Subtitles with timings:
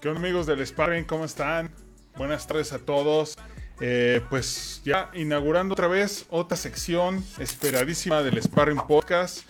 [0.00, 1.04] ¿Qué onda amigos del Sparring?
[1.04, 1.70] ¿Cómo están?
[2.16, 3.36] Buenas tardes a todos.
[3.82, 9.40] Eh, pues ya inaugurando otra vez otra sección esperadísima del Sparring Podcast.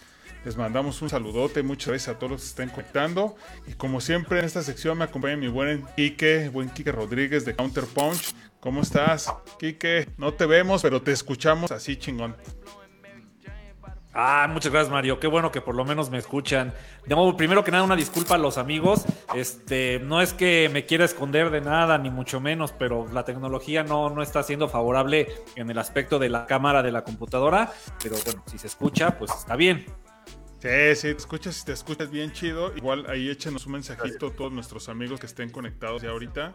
[0.45, 3.37] Les mandamos un saludote, muchas gracias a todos los que estén conectando.
[3.69, 7.55] Y como siempre en esta sección me acompaña mi buen Quique, buen Quique Rodríguez de
[7.55, 8.35] Counter Punch.
[8.59, 10.09] ¿Cómo estás, Quique?
[10.19, 12.35] No te vemos, pero te escuchamos así chingón.
[14.13, 15.21] Ah, muchas gracias, Mario.
[15.21, 16.75] Qué bueno que por lo menos me escuchan.
[17.07, 19.05] De nuevo, primero que nada, una disculpa a los amigos.
[19.35, 23.85] Este, no es que me quiera esconder de nada, ni mucho menos, pero la tecnología
[23.85, 27.73] no, no está siendo favorable en el aspecto de la cámara de la computadora.
[28.03, 29.87] Pero bueno, si se escucha, pues está bien.
[30.59, 32.77] Sí, sí, te escuchas, si te escuchas bien chido.
[32.77, 36.55] Igual ahí échenos un mensajito a todos nuestros amigos que estén conectados ya ahorita.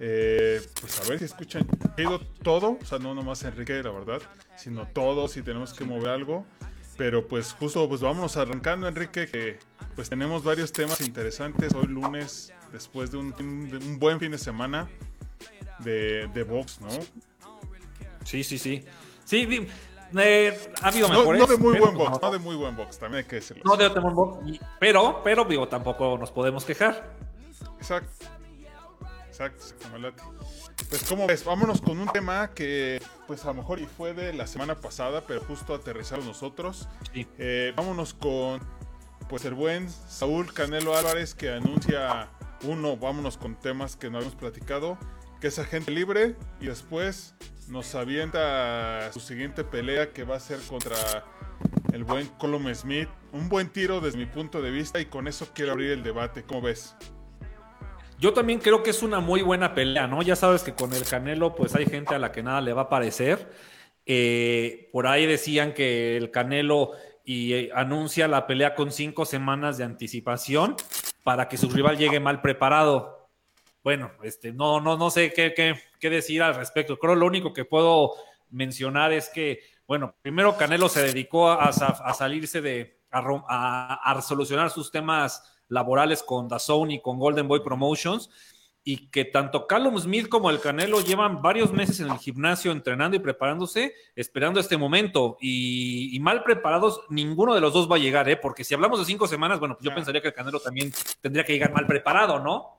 [0.00, 1.66] Eh, pues a ver si escuchan
[2.42, 4.20] todo, o sea, no nomás Enrique, la verdad,
[4.56, 6.44] sino todo, si tenemos que mover algo.
[6.96, 9.58] Pero pues justo pues vámonos arrancando, Enrique, que
[9.96, 14.88] pues tenemos varios temas interesantes hoy lunes, después de un, buen fin de semana
[15.80, 16.88] de, de box, ¿no?
[18.24, 18.84] Sí, sí, sí.
[19.24, 19.68] Sí,
[20.16, 21.40] eh, ha habido no, mejores.
[21.40, 23.62] No de muy buen box, no, de muy buen box, también hay que decirlo.
[23.64, 27.10] No de buen box, pero, pero digo, tampoco nos podemos quejar.
[27.78, 28.26] Exacto.
[29.28, 29.64] Exacto,
[30.88, 34.32] Pues como ves, vámonos con un tema que pues a lo mejor y fue de
[34.32, 36.88] la semana pasada, pero justo aterrizaron nosotros.
[37.14, 38.60] Eh, vámonos con
[39.28, 42.28] pues el buen Saúl Canelo Álvarez que anuncia
[42.64, 44.98] uno, vámonos con temas que no habíamos platicado,
[45.40, 47.34] que es agente libre y después
[47.68, 50.96] nos avienta su siguiente pelea que va a ser contra
[51.92, 53.08] el buen Colum Smith.
[53.32, 56.44] Un buen tiro desde mi punto de vista y con eso quiero abrir el debate.
[56.44, 56.94] ¿Cómo ves?
[58.18, 60.22] Yo también creo que es una muy buena pelea, ¿no?
[60.22, 62.82] Ya sabes que con el Canelo, pues hay gente a la que nada le va
[62.82, 63.50] a parecer.
[64.06, 66.92] Eh, por ahí decían que el Canelo
[67.24, 70.76] y eh, anuncia la pelea con cinco semanas de anticipación
[71.22, 73.28] para que su rival llegue mal preparado.
[73.82, 76.98] Bueno, este, no, no, no sé qué, qué, decir al respecto.
[76.98, 78.12] Creo lo único que puedo
[78.50, 85.53] mencionar es que, bueno, primero Canelo se dedicó a, salirse de, a solucionar sus temas
[85.68, 88.30] laborales con DAZN y con Golden Boy Promotions
[88.86, 93.16] y que tanto Callum Smith como el Canelo llevan varios meses en el gimnasio entrenando
[93.16, 95.38] y preparándose, esperando este momento.
[95.40, 98.36] Y, mal preparados, ninguno de los dos va a llegar, ¿eh?
[98.36, 100.92] porque si hablamos de cinco semanas, bueno, pues yo pensaría que el Canelo también
[101.22, 102.78] tendría que llegar mal preparado, ¿no?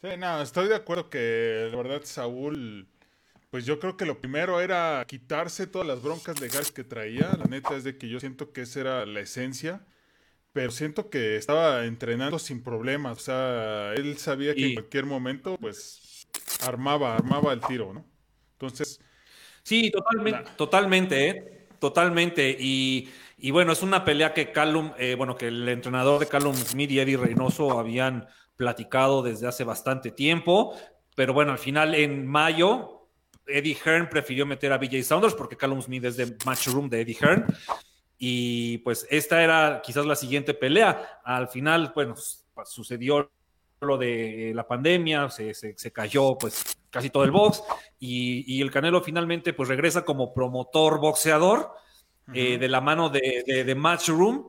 [0.00, 2.86] Sí, no, estoy de acuerdo que la verdad Saúl,
[3.50, 7.32] pues yo creo que lo primero era quitarse todas las broncas legales que traía.
[7.36, 9.84] La neta es de que yo siento que esa era la esencia
[10.52, 13.18] pero siento que estaba entrenando sin problemas.
[13.18, 16.26] O sea, él sabía que en cualquier momento, pues,
[16.66, 18.04] armaba, armaba el tiro, ¿no?
[18.52, 19.00] Entonces.
[19.62, 21.58] Sí, totalmente, totalmente, ¿eh?
[21.78, 22.56] Totalmente.
[22.58, 26.54] Y, y, bueno, es una pelea que Callum, eh, bueno, que el entrenador de Callum
[26.54, 28.26] Smith y Eddie Reynoso habían
[28.56, 30.76] platicado desde hace bastante tiempo.
[31.14, 33.08] Pero bueno, al final en mayo,
[33.46, 37.16] Eddie Hearn prefirió meter a BJ Saunders porque Callum Smith es de Matchroom de Eddie
[37.20, 37.46] Hearn.
[38.18, 41.20] Y pues esta era quizás la siguiente pelea.
[41.24, 42.14] Al final, bueno,
[42.64, 43.30] sucedió
[43.80, 47.62] lo de la pandemia, se, se, cayó pues casi todo el box
[48.00, 51.70] y, el Canelo finalmente pues regresa como promotor boxeador
[52.34, 54.48] eh, de la mano de, de, Matchroom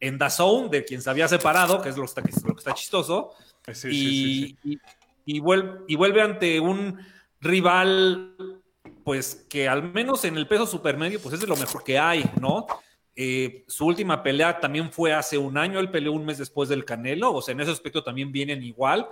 [0.00, 2.72] en DAZN, de quien se había separado, que es lo que está, lo que está
[2.72, 3.32] chistoso,
[3.84, 4.56] y,
[5.26, 6.98] y, vuelve, y vuelve ante un
[7.40, 8.34] rival
[9.04, 12.24] pues que al menos en el peso supermedio pues es de lo mejor que hay,
[12.40, 12.66] ¿no?
[13.20, 16.84] Eh, su última pelea también fue hace un año, él peleó un mes después del
[16.84, 19.08] Canelo, o sea, en ese aspecto también vienen igual.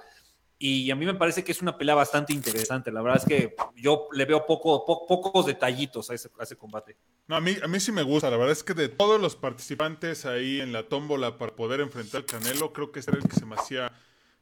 [0.61, 2.93] Y a mí me parece que es una pelea bastante interesante.
[2.93, 6.97] La verdad es que yo le veo poco, pocos detallitos a ese, combate.
[7.27, 8.31] No, a mí, a mí sí me gusta.
[8.31, 12.21] La verdad es que de todos los participantes ahí en la tómbola para poder enfrentar
[12.21, 13.91] al Canelo, creo que ese era el que se me hacía,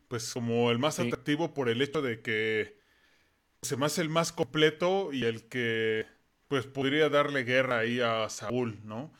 [0.09, 2.79] pues, como el más atractivo por el hecho de que
[3.63, 6.05] se me hace el más completo y el que,
[6.49, 9.11] pues, podría darle guerra ahí a Saúl, ¿no?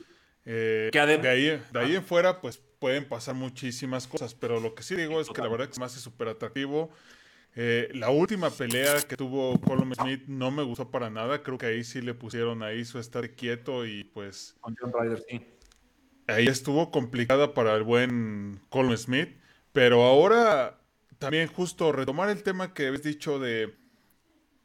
[0.47, 4.83] Eh, de, ahí, de ahí en fuera, pues pueden pasar muchísimas cosas, pero lo que
[4.83, 6.91] sí digo es que la verdad es que me hace súper atractivo.
[7.57, 11.43] Eh, la última pelea que tuvo Colum Smith no me gustó para nada.
[11.43, 14.57] Creo que ahí sí le pusieron ahí su estar quieto y pues.
[16.27, 19.37] Ahí estuvo complicada para el buen Colum Smith.
[19.73, 20.81] Pero ahora
[21.19, 23.75] también, justo retomar el tema que habéis dicho de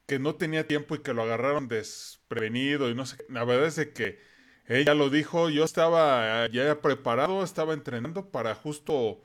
[0.08, 3.18] que no tenía tiempo y que lo agarraron desprevenido y no sé.
[3.30, 4.20] La verdad es de que
[4.70, 9.20] ella lo dijo, yo estaba ya preparado, estaba entrenando para justo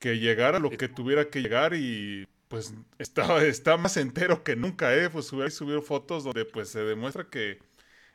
[0.00, 4.94] que llegara lo que tuviera que llegar y pues estaba, está más entero que nunca,
[4.94, 5.08] ¿eh?
[5.08, 7.60] Pues subir, subir fotos donde pues se demuestra que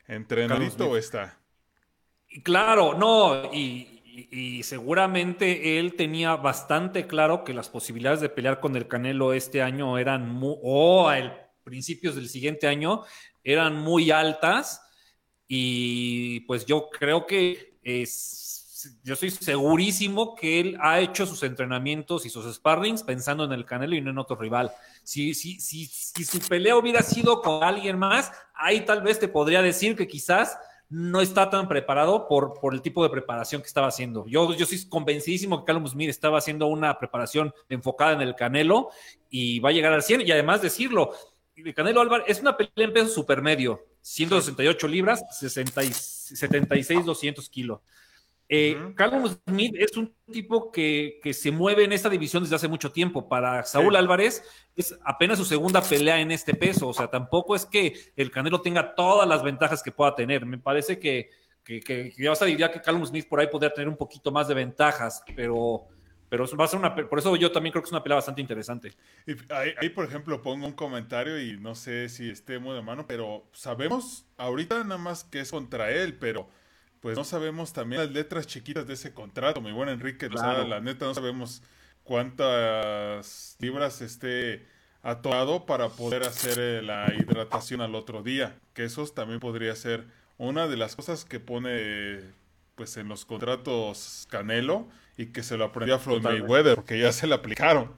[0.08, 1.40] entrenadito está.
[2.44, 8.76] Claro, no, y, y seguramente él tenía bastante claro que las posibilidades de pelear con
[8.76, 11.18] el Canelo este año eran muy, o a
[11.64, 13.04] principios del siguiente año
[13.44, 14.87] eran muy altas
[15.48, 22.26] y pues yo creo que es, yo soy segurísimo que él ha hecho sus entrenamientos
[22.26, 24.72] y sus sparrings pensando en el Canelo y no en otro rival.
[25.04, 29.28] Si, si, si, si su pelea hubiera sido con alguien más, ahí tal vez te
[29.28, 30.58] podría decir que quizás
[30.90, 34.26] no está tan preparado por, por el tipo de preparación que estaba haciendo.
[34.28, 38.90] Yo, yo soy convencidísimo que Callum Smith estaba haciendo una preparación enfocada en el Canelo
[39.30, 40.22] y va a llegar al 100.
[40.22, 41.12] Y además decirlo,
[41.56, 47.82] el Canelo Álvarez es una pelea en peso supermedio, 168 libras, 60 76, 200 kilos.
[48.50, 48.78] Eh,
[49.50, 53.28] Smith es un tipo que, se mueve en esta división desde hace mucho tiempo.
[53.28, 54.44] Para Saúl Álvarez
[54.76, 56.88] es apenas su segunda pelea en este peso.
[56.88, 60.46] O sea, tampoco es que el Canelo tenga todas las ventajas que pueda tener.
[60.46, 61.30] Me parece que,
[61.64, 64.48] que, que yo hasta diría que Callum Smith por ahí podría tener un poquito más
[64.48, 65.88] de ventajas, pero,
[66.30, 66.94] pero va a ser una.
[66.96, 68.94] Por eso yo también creo que es una pelea bastante interesante.
[69.80, 73.48] ahí, por ejemplo, pongo un comentario y no sé si esté muy de mano, pero
[73.54, 76.50] sabemos ahorita nada más que es contra él, pero
[77.00, 80.28] pues no sabemos también las letras chiquitas de ese contrato, mi buen Enrique.
[80.28, 81.64] O sea, la neta no sabemos
[82.04, 84.66] cuántas libras esté
[85.04, 88.60] atorado para poder hacer eh, la hidratación al otro día.
[88.74, 90.06] Que eso también podría ser
[90.38, 92.20] una de las cosas que pone
[92.78, 94.88] pues en los contratos Canelo
[95.18, 97.92] y que se lo aprendió a Floyd Mayweather, porque ya se le aplicaron,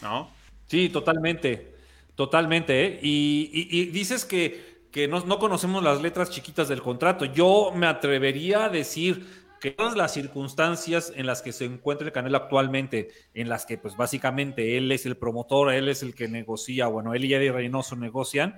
[0.00, 0.30] ¿no?
[0.68, 1.74] Sí, totalmente,
[2.14, 2.84] totalmente.
[2.84, 3.00] ¿eh?
[3.02, 7.24] y dices que que no, no, conocemos las letras chiquitas del contrato.
[7.24, 9.26] Yo me atrevería a decir
[9.58, 13.78] que todas las circunstancias en las que se encuentra el Canelo actualmente, en las que
[13.78, 17.52] pues básicamente él es el promotor, él es el que negocia, bueno, él y Eddie
[17.52, 18.56] Reynoso negocian,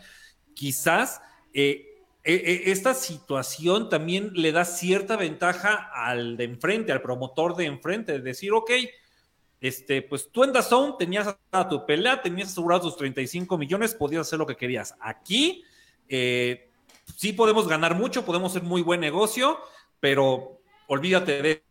[0.54, 1.22] quizás
[1.52, 1.93] eh,
[2.24, 8.20] esta situación también le da cierta ventaja al de enfrente, al promotor de enfrente, de
[8.20, 8.70] decir, ok,
[9.60, 14.22] este, pues tú en Dazón tenías a tu pelea, tenías asegurados tus 35 millones, podías
[14.26, 14.94] hacer lo que querías.
[15.00, 15.64] Aquí
[16.08, 16.70] eh,
[17.16, 19.58] sí podemos ganar mucho, podemos ser muy buen negocio,
[20.00, 21.62] pero olvídate de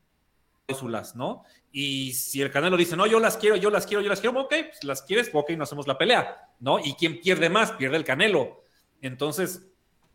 [0.66, 1.44] cláusulas, ¿no?
[1.72, 4.40] Y si el Canelo dice, no, yo las quiero, yo las quiero, yo las quiero,
[4.40, 6.78] ok, pues las quieres, ok, no hacemos la pelea, ¿no?
[6.78, 8.62] Y quien pierde más, pierde el Canelo.
[9.02, 9.68] Entonces,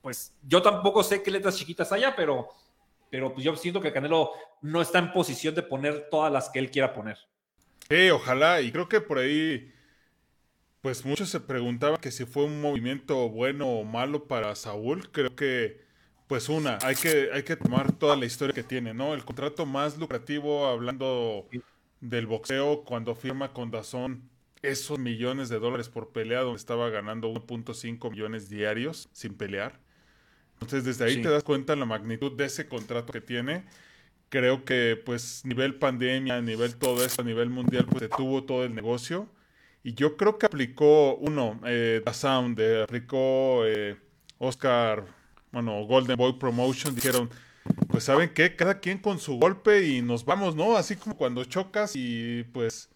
[0.08, 2.49] pues yo tampoco sé qué letras chiquitas haya, pero,
[3.10, 4.31] pero pues yo siento que el Canelo
[4.62, 7.19] no está en posición de poner todas las que él quiera poner.
[7.90, 9.70] Sí, ojalá, y creo que por ahí
[10.81, 15.10] pues muchos se preguntaban que si fue un movimiento bueno o malo para Saúl.
[15.10, 15.82] Creo que,
[16.26, 19.12] pues una, hay que, hay que tomar toda la historia que tiene, ¿no?
[19.12, 21.46] El contrato más lucrativo, hablando
[22.00, 24.31] del boxeo, cuando firma con Dazón
[24.62, 29.87] esos millones de dólares por pelea, donde estaba ganando 1.5 millones diarios sin pelear.
[30.60, 33.64] Entonces, desde ahí te das cuenta la magnitud de ese contrato que tiene.
[34.28, 38.75] Creo que, pues, nivel pandemia, nivel todo esto, a nivel mundial, pues, detuvo todo el
[38.75, 39.28] negocio
[39.82, 43.96] y yo creo que aplicó uno, eh, The Sound, eh, aplicó eh,
[44.38, 45.06] Oscar,
[45.52, 47.31] bueno, Golden Boy Promotion, dijeron,
[47.88, 50.76] pues saben qué, cada quien con su golpe y nos vamos, ¿no?
[50.76, 52.90] Así como cuando chocas y pues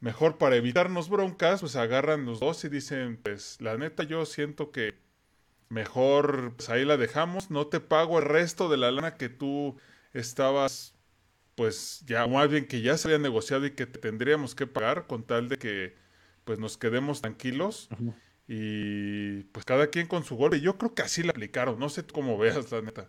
[0.00, 4.70] mejor para evitarnos broncas, pues agarran los dos y dicen, pues la neta yo siento
[4.70, 4.94] que
[5.72, 9.76] mejor pues ahí la dejamos, no te pago el resto de la lana que tú
[10.12, 10.94] estabas,
[11.54, 15.06] pues ya, más bien que ya se había negociado y que te tendríamos que pagar
[15.06, 15.96] con tal de que
[16.44, 17.88] pues nos quedemos tranquilos
[18.46, 20.60] y pues cada quien con su golpe.
[20.60, 23.08] Yo creo que así le aplicaron, no sé cómo veas la neta.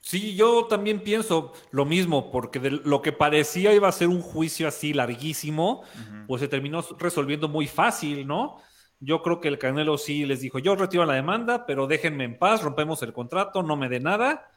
[0.00, 4.22] Sí, yo también pienso lo mismo, porque de lo que parecía iba a ser un
[4.22, 5.82] juicio así larguísimo,
[6.28, 8.58] pues se terminó resolviendo muy fácil, ¿no?
[9.00, 12.38] Yo creo que el Canelo sí les dijo, yo retiro la demanda, pero déjenme en
[12.38, 14.50] paz, rompemos el contrato, no me dé nada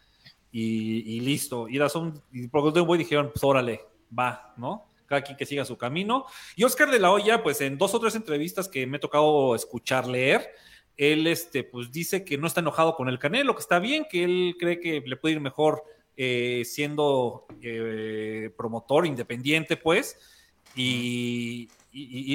[0.51, 1.67] y, listo.
[1.67, 3.81] Y Dazón y Golden Boy dijeron, pues órale,
[4.17, 4.86] va, ¿no?
[5.10, 6.25] cada quien que siga su camino.
[6.55, 9.55] Y Oscar de la Hoya, pues en dos o tres entrevistas que me ha tocado
[9.55, 10.48] escuchar leer,
[10.96, 14.24] él este, pues dice que no está enojado con el Canelo, que está bien, que
[14.24, 15.84] él cree que le puede ir mejor
[16.15, 20.19] eh, siendo eh, promotor independiente, pues,
[20.75, 21.69] y,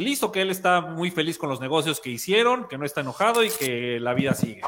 [0.00, 3.44] listo, que él está muy feliz con los negocios que hicieron, que no está enojado
[3.44, 4.62] y que la vida sigue.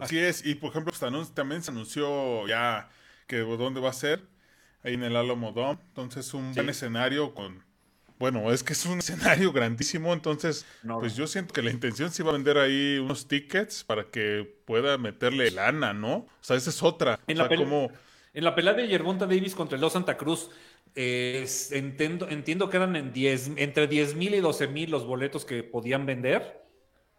[0.00, 0.92] Así es, y por ejemplo,
[1.34, 2.90] también se anunció ya
[3.26, 4.22] que dónde va a ser
[4.82, 5.78] ahí en el Alamo Dome.
[5.88, 7.64] Entonces, un buen escenario con.
[8.18, 10.64] Bueno, es que es un escenario grandísimo, entonces,
[11.00, 14.56] pues yo siento que la intención sí va a vender ahí unos tickets para que
[14.64, 16.14] pueda meterle lana, ¿no?
[16.14, 17.20] O sea, esa es otra.
[17.26, 17.90] En, la, como...
[18.32, 20.50] en la pelea de Yerbonta Davis contra el Dos Santa Cruz,
[20.96, 25.62] entiendo, entiendo que eran en 10, entre 10 mil y 12 mil los boletos que
[25.62, 26.64] podían vender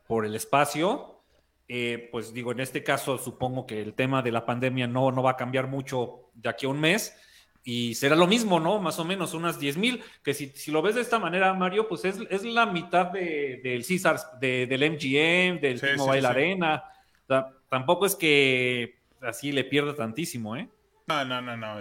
[0.08, 1.22] por el espacio.
[1.68, 5.22] Eh, pues digo, en este caso supongo que el tema de la pandemia no, no
[5.22, 7.14] va a cambiar mucho de aquí a un mes
[7.70, 8.80] y será lo mismo, ¿no?
[8.80, 12.06] Más o menos, unas 10 mil, que si, lo ves de esta manera, Mario, pues
[12.06, 16.86] es, la mitad del Caesars, del MGM, del Mobile Arena.
[17.70, 20.70] tampoco es que así le pierda tantísimo, ¿eh?
[21.08, 21.78] No, no, no, no.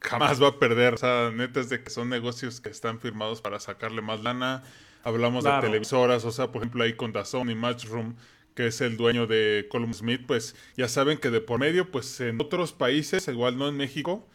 [0.00, 0.94] Jamás va a perder.
[0.94, 4.62] O sea, neta es de que son negocios que están firmados para sacarle más lana.
[5.04, 8.16] Hablamos de televisoras, o sea, por ejemplo, ahí con Dazón y Matchroom,
[8.56, 12.20] que es el dueño de Column Smith, pues ya saben que de por medio, pues
[12.20, 14.26] en otros países, igual no en México,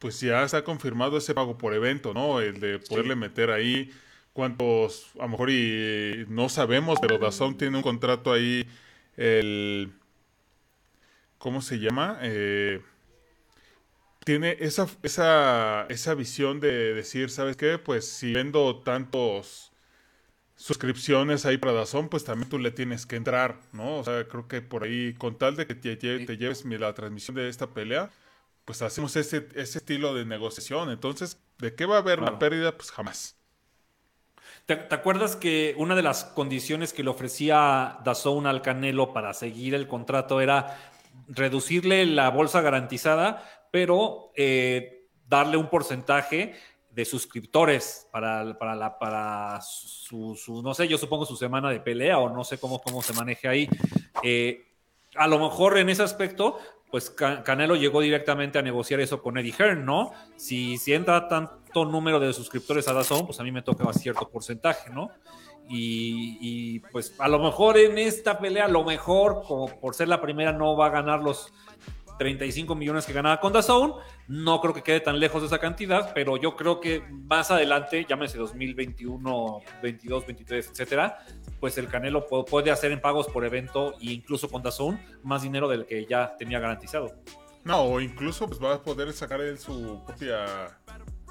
[0.00, 2.40] pues ya está confirmado ese pago por evento, ¿no?
[2.42, 3.90] El de poderle meter ahí
[4.34, 8.68] cuántos, a lo mejor y no sabemos, pero Dazón tiene un contrato ahí,
[9.16, 9.94] el,
[11.38, 12.18] ¿cómo se llama?
[12.20, 12.82] Eh,
[14.26, 17.78] tiene esa, esa, esa visión de decir, ¿sabes qué?
[17.78, 19.70] Pues si vendo tantos
[20.56, 23.98] suscripciones ahí para Dazón, pues también tú le tienes que entrar, ¿no?
[23.98, 27.36] O sea, creo que por ahí, con tal de que te, te lleves la transmisión
[27.36, 28.10] de esta pelea,
[28.64, 30.90] pues hacemos ese, ese estilo de negociación.
[30.90, 32.76] Entonces, ¿de qué va a haber una pérdida?
[32.76, 33.36] Pues jamás.
[34.66, 39.76] ¿Te, acuerdas que una de las condiciones que le ofrecía Dazón al Canelo para seguir
[39.76, 40.76] el contrato era
[41.28, 46.54] reducirle la bolsa garantizada, pero eh, darle un porcentaje
[46.90, 52.18] de suscriptores para, para, la, para su, no sé, yo supongo su semana de pelea
[52.18, 53.68] o no sé cómo, cómo se maneje ahí.
[54.22, 54.64] Eh,
[55.14, 56.58] a lo mejor en ese aspecto
[56.90, 60.12] pues Canelo llegó directamente a negociar eso con Eddie Hearn, ¿no?
[60.36, 64.26] Si, si entra tanto número de suscriptores a Dazón, pues a mí me toca cierto
[64.30, 65.10] porcentaje, ¿no?
[65.68, 70.20] Y, pues a lo mejor en esta pelea, a lo mejor, como por ser la
[70.20, 71.52] primera, no va a ganar los
[72.18, 73.92] 35 millones que ganaba con DAZN.
[74.28, 78.06] No creo que quede tan lejos de esa cantidad, pero yo creo que más adelante,
[78.08, 81.18] llámese 2021, 22, 23, etcétera,
[81.60, 85.68] pues el Canelo puede hacer en pagos por evento e incluso con DAZN más dinero
[85.68, 87.14] del que ya tenía garantizado.
[87.64, 90.78] No, o incluso pues va a poder sacar en su propia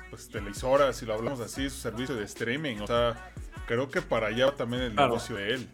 [0.09, 2.77] pues televisora, si lo hablamos así, su servicio de streaming.
[2.81, 3.31] O sea,
[3.65, 5.69] creo que para allá también el negocio de él.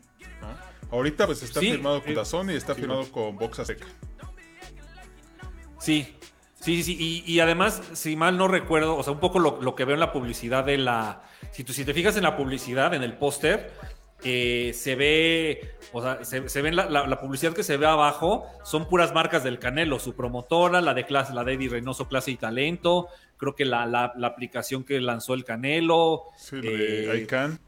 [0.91, 3.85] Ahorita pues está firmado con DAZN y está firmado con Boxa Seca.
[5.81, 6.15] Sí,
[6.59, 9.95] sí, sí, y, además, si mal no recuerdo, o sea, un poco lo, que veo
[9.95, 11.23] en la publicidad de la...
[11.51, 13.71] Si, tú, si te fijas en la publicidad, en el póster,
[14.23, 18.45] eh, se ve, o sea, se, se ve la, la, publicidad que se ve abajo,
[18.63, 22.29] son puras marcas del Canelo, su promotora, la de clase, la de Eddie Reynoso, clase
[22.29, 23.07] y talento,
[23.37, 26.25] creo que la, la aplicación que lanzó el Canelo.
[26.37, 27.59] Sí, eh, ICANN.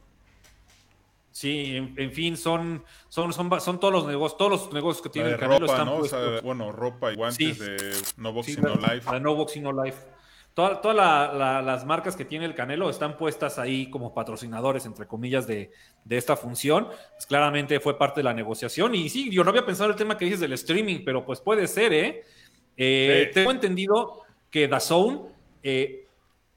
[1.34, 5.32] Sí, en, fin, son, son, son, son, todos los negocios, todos los negocios que tiene
[5.32, 5.90] el Canelo están
[6.44, 9.12] bueno, ropa y guantes de No Boxing No Life.
[9.12, 9.98] La No Boxing No Life.
[10.54, 10.96] Todas
[11.66, 15.72] las marcas que tiene el Canelo están puestas ahí como patrocinadores, entre comillas, de,
[16.08, 16.90] esta función.
[17.14, 18.94] Pues claramente fue parte de la negociación.
[18.94, 21.68] Y sí, yo no había pensado el tema que dices del streaming, pero pues puede
[21.68, 22.24] ser, ¿eh?
[22.78, 24.22] eh tengo entendido
[24.52, 25.22] que DAZN
[25.64, 26.03] eh,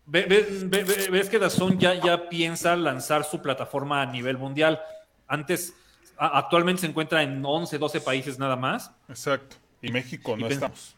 [0.07, 4.81] ves que Dazón ya, ya piensa lanzar su plataforma a nivel mundial.
[5.27, 5.75] Antes,
[6.17, 8.93] actualmente se encuentra en 11, 12 países nada más.
[9.09, 9.57] Exacto.
[9.83, 10.97] Y México no estamos.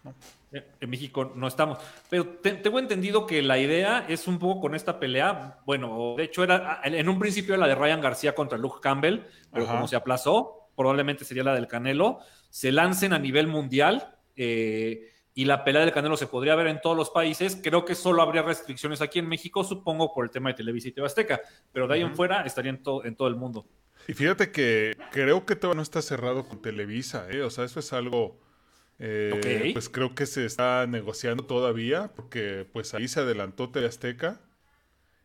[0.53, 1.79] Eh, en México no estamos.
[2.09, 5.59] Pero tengo entendido que la idea es un poco con esta pelea.
[5.67, 9.21] Bueno, de hecho, era en un principio era la de Ryan García contra Luke Campbell,
[9.53, 12.21] pero como se aplazó, probablemente sería la del Canelo.
[12.51, 14.17] Se lancen a nivel mundial.
[14.37, 17.61] Eh, y la pelea del Canelo se podría ver en todos los países.
[17.63, 20.91] Creo que solo habría restricciones aquí en México, supongo, por el tema de Televisa y
[20.91, 21.41] TV Azteca,
[21.71, 23.65] pero de ahí en fuera estaría en, en todo el mundo.
[24.09, 27.43] Y fíjate que creo que todavía no está cerrado con Televisa, ¿eh?
[27.43, 28.41] O sea, eso es algo...
[28.99, 34.41] Eh, pues creo que se está negociando todavía, porque pues ahí se adelantó TV Azteca.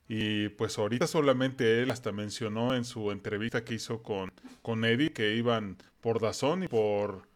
[0.07, 5.11] Y pues ahorita solamente él hasta mencionó en su entrevista que hizo con, con Eddie
[5.11, 7.32] que iban por Dazón y por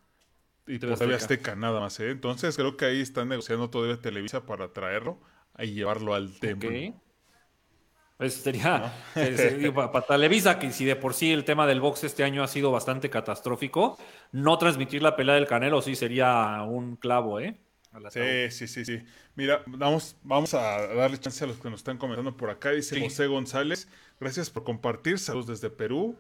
[0.68, 1.56] y todavía Azteca.
[1.56, 2.12] nada más, ¿eh?
[2.12, 5.20] Entonces creo que ahí están negociando todavía Televisa para traerlo
[5.60, 6.70] y llevarlo al templo.
[8.18, 8.94] Pues sería,
[9.76, 12.72] para, Televisa, que si de por sí el tema del box este año ha sido
[12.72, 13.98] bastante catastrófico,
[14.32, 17.60] no transmitir la pelea del Canelo sí sería un clavo, ¿eh?
[18.10, 19.04] Sí, sí, sí, sí.
[19.36, 22.72] Mira, vamos, vamos a darle chance a los que nos están comentando por acá.
[22.72, 23.88] Dice José González,
[24.20, 25.20] gracias por compartir.
[25.20, 26.18] Saludos desde Perú.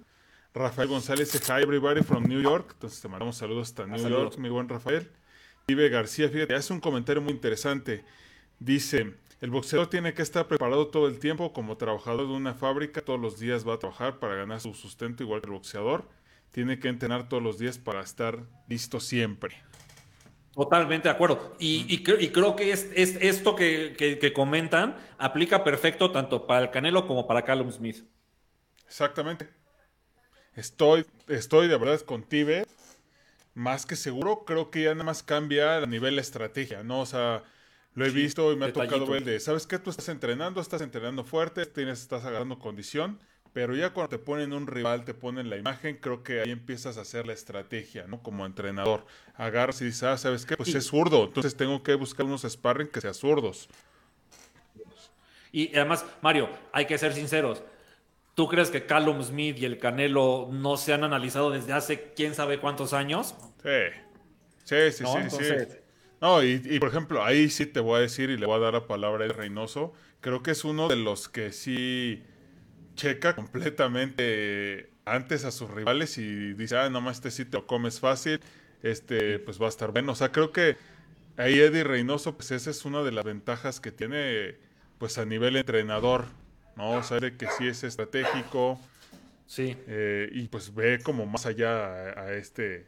[0.57, 2.71] Rafael González dice, hi everybody from New York.
[2.73, 5.09] Entonces te mandamos saludos hasta New York, mi buen Rafael.
[5.67, 8.03] Vive García, fíjate, hace un comentario muy interesante.
[8.59, 13.01] Dice, el boxeador tiene que estar preparado todo el tiempo como trabajador de una fábrica.
[13.01, 16.07] Todos los días va a trabajar para ganar su sustento igual que el boxeador.
[16.51, 19.61] Tiene que entrenar todos los días para estar listo siempre.
[20.53, 21.55] Totalmente de acuerdo.
[21.59, 27.27] Y, creo que es, esto que, que, comentan aplica perfecto tanto para el Canelo como
[27.27, 28.03] para Callum Smith.
[28.87, 29.56] Exactamente.
[30.57, 32.25] Estoy, estoy de verdad con
[33.53, 34.43] más que seguro.
[34.43, 37.01] Creo que ya nada más cambia a nivel estrategia, ¿no?
[37.01, 37.43] O sea,
[37.93, 39.77] Lo he visto y me ha tocado ver de, ¿sabes qué?
[39.77, 43.19] Tú estás entrenando, estás entrenando fuerte, tienes, estás agarrando condición,
[43.53, 46.97] pero ya cuando te ponen un rival, te ponen la imagen, creo que ahí empiezas
[46.97, 48.23] a hacer la estrategia, ¿no?
[48.23, 49.05] Como entrenador.
[49.35, 50.57] Agarras y dices, ah, ¿sabes qué?
[50.57, 53.69] Pues es zurdo, entonces tengo que buscar unos sparring que sean zurdos.
[55.51, 57.61] Y además, Mario, hay que ser sinceros.
[58.37, 62.35] ¿Tú crees que Callum Smith y el Canelo no se han analizado desde hace quién
[62.35, 63.33] sabe cuántos años?
[63.63, 63.97] Sí.
[64.63, 65.53] Sí, sí, sí, sí.
[66.21, 68.73] No, y, por ejemplo, ahí sí te voy a decir y le voy a dar
[68.73, 69.91] la palabra a Reynoso.
[70.21, 72.21] Creo que es uno de los que sí
[72.93, 77.99] checa completamente antes a sus rivales y dice, ah, nomás este sí te lo comes
[77.99, 78.39] fácil,
[78.83, 80.11] este pues va a estar bueno.
[80.11, 80.77] O sea, creo que
[81.37, 84.59] ahí Eddie Reynoso, pues esa es una de las ventajas que tiene
[84.99, 86.25] pues a nivel entrenador,
[86.77, 86.91] ¿no?
[86.91, 88.79] O sea, de que sí es estratégico.
[89.45, 89.75] Sí.
[89.87, 91.85] Eh, y pues ve como más allá
[92.19, 92.85] a este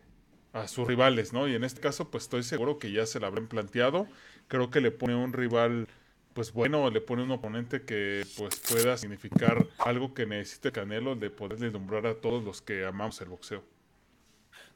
[0.53, 1.47] a sus rivales, ¿no?
[1.47, 4.07] Y en este caso, pues estoy seguro que ya se la habrán planteado.
[4.47, 5.87] Creo que le pone un rival,
[6.33, 11.29] pues bueno, le pone un oponente que pues pueda significar algo que necesite Canelo de
[11.29, 13.63] poder deslumbrar a todos los que amamos el boxeo.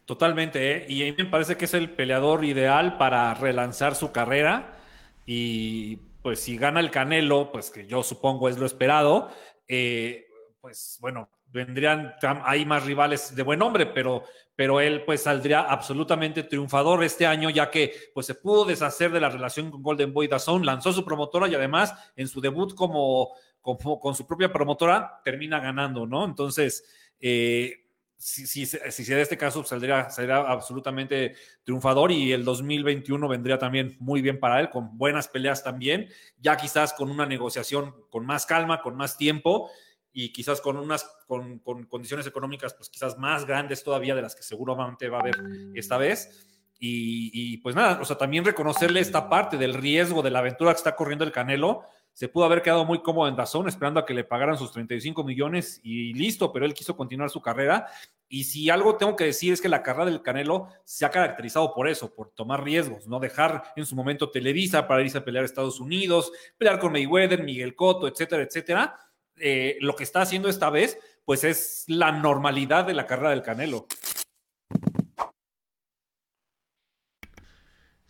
[0.05, 0.85] Totalmente, ¿eh?
[0.89, 4.77] y a mí me parece que es el peleador ideal para relanzar su carrera
[5.25, 9.29] y pues si gana el Canelo, pues que yo supongo es lo esperado,
[9.67, 10.25] eh,
[10.61, 12.15] pues bueno, vendrían
[12.45, 14.23] hay más rivales de buen nombre, pero,
[14.55, 19.19] pero él pues saldría absolutamente triunfador este año, ya que pues se pudo deshacer de
[19.19, 23.33] la relación con Golden Boy Dazón, lanzó su promotora y además en su debut como,
[23.61, 26.23] con su propia promotora termina ganando, ¿no?
[26.23, 26.85] Entonces,
[27.19, 27.82] eh,
[28.23, 33.57] si, si, si, se da este caso, saldría, saldría absolutamente triunfador y el 2021 vendría
[33.59, 38.25] también muy bien para él, con buenas peleas también, ya quizás con una negociación con
[38.25, 39.69] más calma, con más tiempo
[40.13, 44.43] y quizás con unas con, condiciones económicas pues quizás más grandes todavía de las que
[44.43, 45.35] seguramente va a haber
[45.75, 46.47] esta vez.
[46.85, 50.77] Y, pues nada, o sea, también reconocerle esta parte del riesgo de la aventura que
[50.77, 51.83] está corriendo el Canelo.
[52.13, 55.23] Se pudo haber quedado muy cómodo en Dazón esperando a que le pagaran sus 35
[55.23, 57.87] millones y listo, pero él quiso continuar su carrera.
[58.29, 61.73] Y si algo tengo que decir es que la carrera del Canelo se ha caracterizado
[61.73, 65.43] por eso, por tomar riesgos, no dejar en su momento Televisa para irse a pelear
[65.43, 68.95] a Estados Unidos, pelear con Mayweather, Miguel Cotto, etcétera, etcétera
[69.37, 73.41] eh, lo que está haciendo esta vez, pues es la normalidad de la carrera del
[73.41, 73.87] Canelo.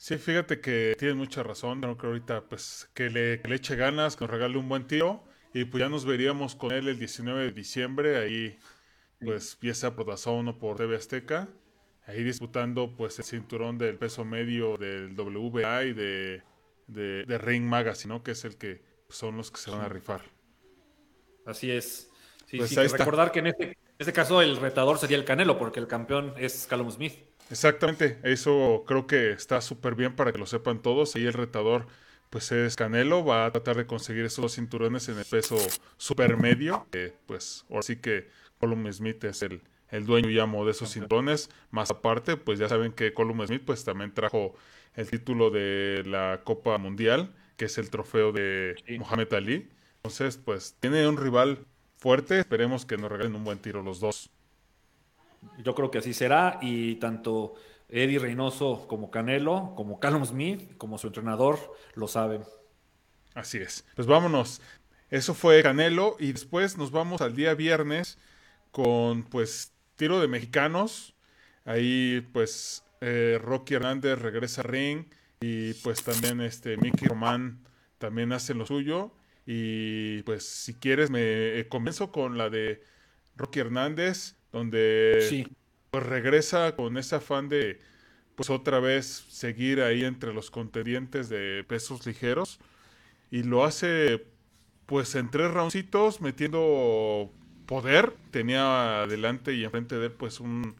[0.03, 1.79] Sí, fíjate que tienes mucha razón.
[1.79, 5.23] Creo que ahorita, pues, que le, eche ganas, que nos regale un buen tiro.
[5.53, 8.17] Y pues ya nos veríamos con él el 19 de diciembre.
[8.17, 8.59] Ahí,
[9.21, 11.47] pues, pieza por Dazón o por TV Azteca.
[12.05, 16.43] Ahí disputando, pues, el cinturón del peso medio del WBA y de,
[16.87, 18.23] de, Ring Magazine, ¿no?
[18.23, 20.19] Que es el que son los que se van a rifar.
[21.45, 22.09] Así es.
[22.47, 25.87] Sí, pues recordar que este, en este, caso el retador sería el Canelo, porque el
[25.87, 27.32] campeón es Callum Smith.
[27.49, 31.15] Exactamente, eso creo que está súper bien para que lo sepan todos.
[31.15, 31.87] Y el retador,
[32.29, 35.57] pues es Canelo, va a tratar de conseguir esos dos cinturones en el peso
[35.97, 36.87] super medio.
[37.27, 38.29] pues ahora sí que
[38.59, 41.49] Callum Smith es el, el dueño y amo de esos cinturones.
[41.69, 44.55] Más aparte, pues ya saben que Callum Smith pues también trajo
[44.95, 49.69] el título de la Copa Mundial, que es el trofeo de Mohamed Ali.
[49.97, 52.39] Entonces, pues tiene un rival fuerte.
[52.39, 54.32] Esperemos que nos regalen un buen tiro los dos.
[55.63, 57.55] Yo creo que así será y tanto
[57.89, 61.59] Eddie Reynoso como Canelo, como Callum Smith, como su entrenador,
[61.93, 62.43] lo saben.
[63.35, 63.85] Así es.
[63.95, 64.61] Pues vámonos.
[65.09, 68.17] Eso fue Canelo y después nos vamos al día viernes
[68.71, 71.15] con pues tiro de mexicanos.
[71.65, 75.05] Ahí pues eh, Rocky Hernández regresa a ring
[75.39, 77.63] y pues también este Mickey Román
[77.99, 79.11] también hace lo suyo.
[79.45, 82.81] Y pues si quieres me eh, comienzo con la de
[83.35, 85.49] Rocky Hernández, donde
[85.91, 87.79] pues regresa con ese afán de
[88.35, 92.59] pues otra vez seguir ahí entre los contendientes de pesos ligeros
[93.29, 94.25] y lo hace
[94.85, 97.31] pues en tres roundcitos metiendo
[97.65, 100.75] poder, tenía adelante y enfrente de él pues un,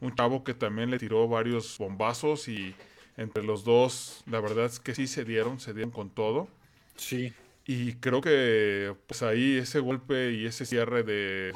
[0.00, 2.74] un chavo que también le tiró varios bombazos y
[3.16, 6.48] entre los dos la verdad es que sí se dieron, se dieron con todo.
[6.96, 7.32] Sí.
[7.66, 11.52] Y creo que pues ahí ese golpe y ese cierre de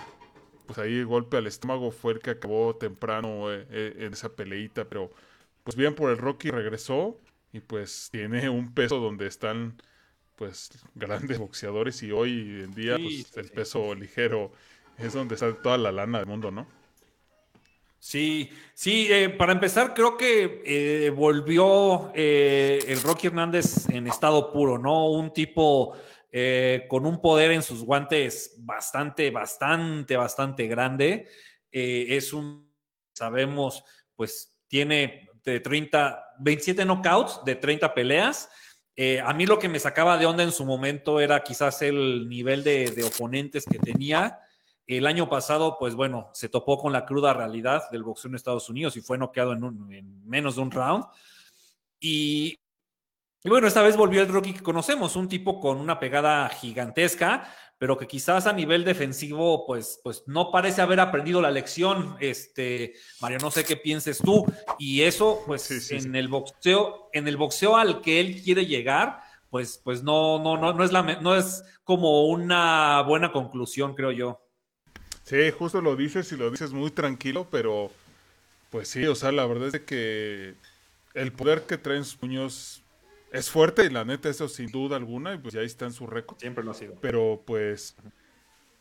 [0.67, 4.35] pues ahí el golpe al estómago fue el que acabó temprano eh, eh, en esa
[4.35, 5.11] peleita, pero
[5.65, 7.19] pues bien por el Rocky regresó
[7.53, 9.81] y pues tiene un peso donde están
[10.37, 14.53] pues grandes boxeadores y hoy en día pues, el peso ligero
[14.99, 16.67] es donde está toda la lana del mundo, ¿no?
[17.99, 25.09] Sí, sí, eh, para empezar, creo que volvió el Rocky Hernández en estado puro, ¿no?
[25.09, 25.95] Un tipo
[26.35, 31.29] eh, con un poder en sus guantes bastante, bastante, bastante grande.
[31.71, 32.73] Eh, es un,
[33.13, 33.85] sabemos,
[34.17, 38.49] pues tiene de 30, 27 knockouts de 30 peleas
[38.95, 42.29] Eh, a mí lo que me sacaba de onda en su momento era quizás el
[42.29, 44.41] nivel de, oponentes que tenía.
[44.87, 48.69] El año pasado, pues bueno, se topó con la cruda realidad del boxeo en Estados
[48.69, 51.07] Unidos y fue noqueado en menos de un round.
[52.01, 52.59] Y,
[53.45, 57.53] y, bueno, esta vez volvió el Rocky que conocemos, un tipo con una pegada gigantesca,
[57.79, 62.17] pero que quizás a nivel defensivo, pues, pues no parece haber aprendido la lección.
[62.21, 64.47] Este, Mario, no sé qué pienses tú.
[64.79, 69.81] Y eso, pues, en el boxeo, en el boxeo al que él quiere llegar, pues,
[69.83, 74.41] pues no, no, no, no es la, no es como una buena conclusión, creo yo.
[75.25, 77.91] Sí, justo lo dices y lo dices muy tranquilo, pero
[78.71, 80.55] pues sí, o sea, la verdad es que
[81.15, 82.82] el poder que traen sus puños
[83.33, 85.93] es fuerte y la neta eso sin duda alguna y pues ya ahí está en
[85.93, 86.39] su récord.
[86.39, 86.95] Siempre lo ha sido.
[87.01, 87.97] Pero pues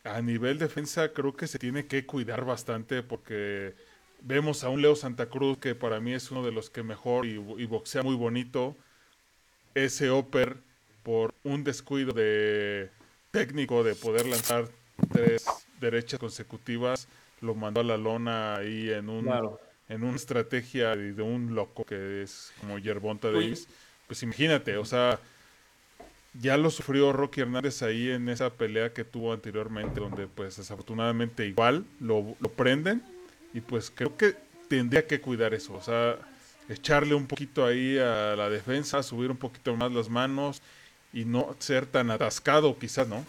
[0.04, 3.74] a nivel defensa creo que se tiene que cuidar bastante porque
[4.20, 7.24] vemos a un Leo Santa Cruz que para mí es uno de los que mejor
[7.24, 8.76] y, boxea muy bonito.
[9.74, 10.58] Ese Oper
[11.02, 12.90] por un descuido de
[13.30, 14.68] técnico de poder lanzar
[15.10, 15.46] tres
[15.80, 17.08] derechas consecutivas
[17.40, 19.28] lo mandó a la lona ahí en un
[19.88, 23.66] en una estrategia de un loco que es como Yerbonta Davis
[24.12, 25.18] pues imagínate, o sea,
[26.34, 31.46] ya lo sufrió Rocky Hernández ahí en esa pelea que tuvo anteriormente, donde pues desafortunadamente
[31.46, 33.02] igual lo, lo prenden
[33.54, 34.36] y pues creo que
[34.68, 36.18] tendría que cuidar eso, o sea,
[36.68, 40.60] echarle un poquito ahí a la defensa, subir un poquito más las manos
[41.14, 43.24] y no ser tan atascado quizás, ¿no?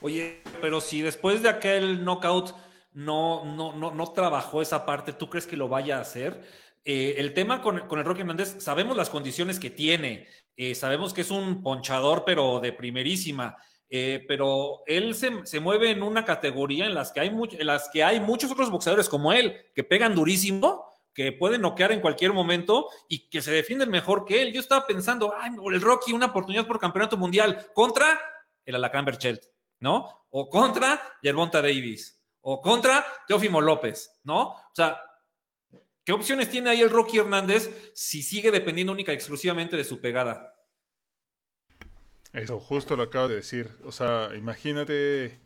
[0.00, 2.56] Oye, pero si después de aquel knockout
[2.92, 6.44] no, no, no, no trabajó esa parte, ¿tú crees que lo vaya a hacer?
[6.84, 11.20] Eh, el tema con, el Rocky Hernández, sabemos las condiciones que tiene, eh, sabemos que
[11.20, 13.56] es un ponchador, pero de primerísima,
[13.88, 18.04] eh, pero él se, mueve en una categoría en las, que hay en las que
[18.04, 22.88] hay muchos otros boxeadores como él, que pegan durísimo, que pueden noquear en cualquier momento
[23.08, 24.52] y que se defienden mejor que él.
[24.52, 28.20] Yo estaba pensando, ay, el Rocky, una oportunidad por campeonato mundial contra
[28.64, 29.42] el Alacán Berchelt,
[29.80, 30.26] ¿no?
[30.30, 34.50] O contra Yerbonta Davis, o contra Teófimo López, ¿no?
[34.50, 35.00] O sea,
[36.10, 40.00] ¿Qué opciones tiene ahí el Rocky Hernández si sigue dependiendo única y exclusivamente de su
[40.00, 40.56] pegada?
[42.32, 43.70] Eso, justo lo acabo de decir.
[43.84, 45.38] O sea, imagínate.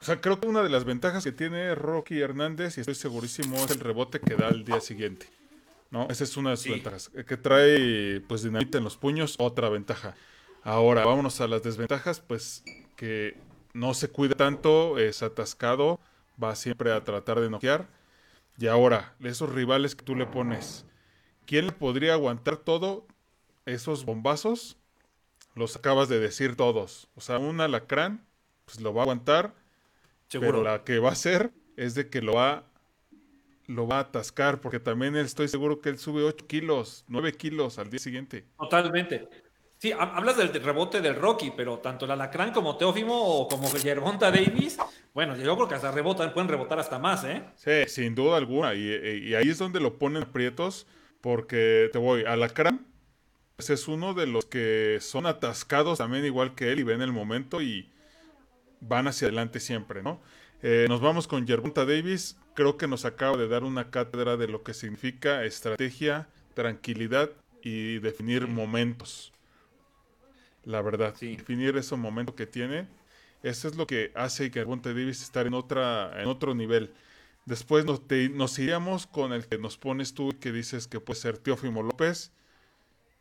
[0.00, 3.56] O sea, creo que una de las ventajas que tiene Rocky Hernández, y estoy segurísimo,
[3.56, 5.26] es el rebote que da al día siguiente.
[5.90, 6.06] ¿No?
[6.08, 7.10] Esa es una de sus ventajas.
[7.26, 10.14] Que trae, pues, dinamita en los puños, otra ventaja.
[10.62, 12.62] Ahora, vámonos a las desventajas, pues,
[12.94, 13.36] que
[13.74, 15.98] no se cuida tanto, es atascado,
[16.40, 17.88] va siempre a tratar de noquear
[18.58, 20.86] y ahora, esos rivales que tú le pones,
[21.46, 23.06] ¿quién le podría aguantar todo
[23.66, 24.76] esos bombazos?
[25.54, 27.08] Los acabas de decir todos.
[27.14, 28.26] O sea, un alacrán,
[28.64, 29.54] pues lo va a aguantar.
[30.28, 32.64] Pero la que va a hacer es de que lo va,
[33.66, 37.78] lo va a atascar, porque también estoy seguro que él sube 8 kilos, 9 kilos
[37.78, 38.44] al día siguiente.
[38.58, 39.28] Totalmente.
[39.78, 44.30] Sí, hablas del rebote del Rocky, pero tanto el Alacrán como Teófimo o como Gervonta
[44.30, 44.78] Davis,
[45.12, 47.42] bueno, yo creo que hasta rebotan, pueden rebotar hasta más, ¿eh?
[47.56, 48.74] Sí, sin duda alguna.
[48.74, 50.86] Y, ahí es donde lo ponen aprietos,
[51.20, 52.86] porque te voy, Alacrán
[53.56, 57.12] pues es uno de los que son atascados también igual que él y ven el
[57.12, 57.88] momento y
[58.80, 60.20] van hacia adelante siempre, ¿no?
[60.62, 62.36] Eh, nos vamos con Gervonta Davis.
[62.54, 67.30] Creo que nos acaba de dar una cátedra de lo que significa estrategia, tranquilidad
[67.62, 69.32] y definir momentos
[70.66, 71.14] la verdad.
[71.18, 72.86] Definir ese momento que tiene,
[73.42, 76.92] eso es lo que hace que Monte Davis estar en otra en otro nivel.
[77.46, 78.02] Después nos,
[78.32, 82.32] nos iríamos con el que nos pones tú que dices que puede ser Teófimo López.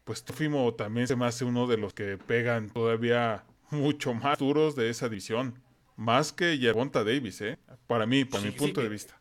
[0.03, 4.75] Pues Teófimo también se me hace uno de los que pegan todavía mucho más duros
[4.75, 5.61] de esa división.
[5.95, 7.57] Más que Yerbonta Davis, ¿eh?
[7.87, 9.19] Para mí, para mi punto de vista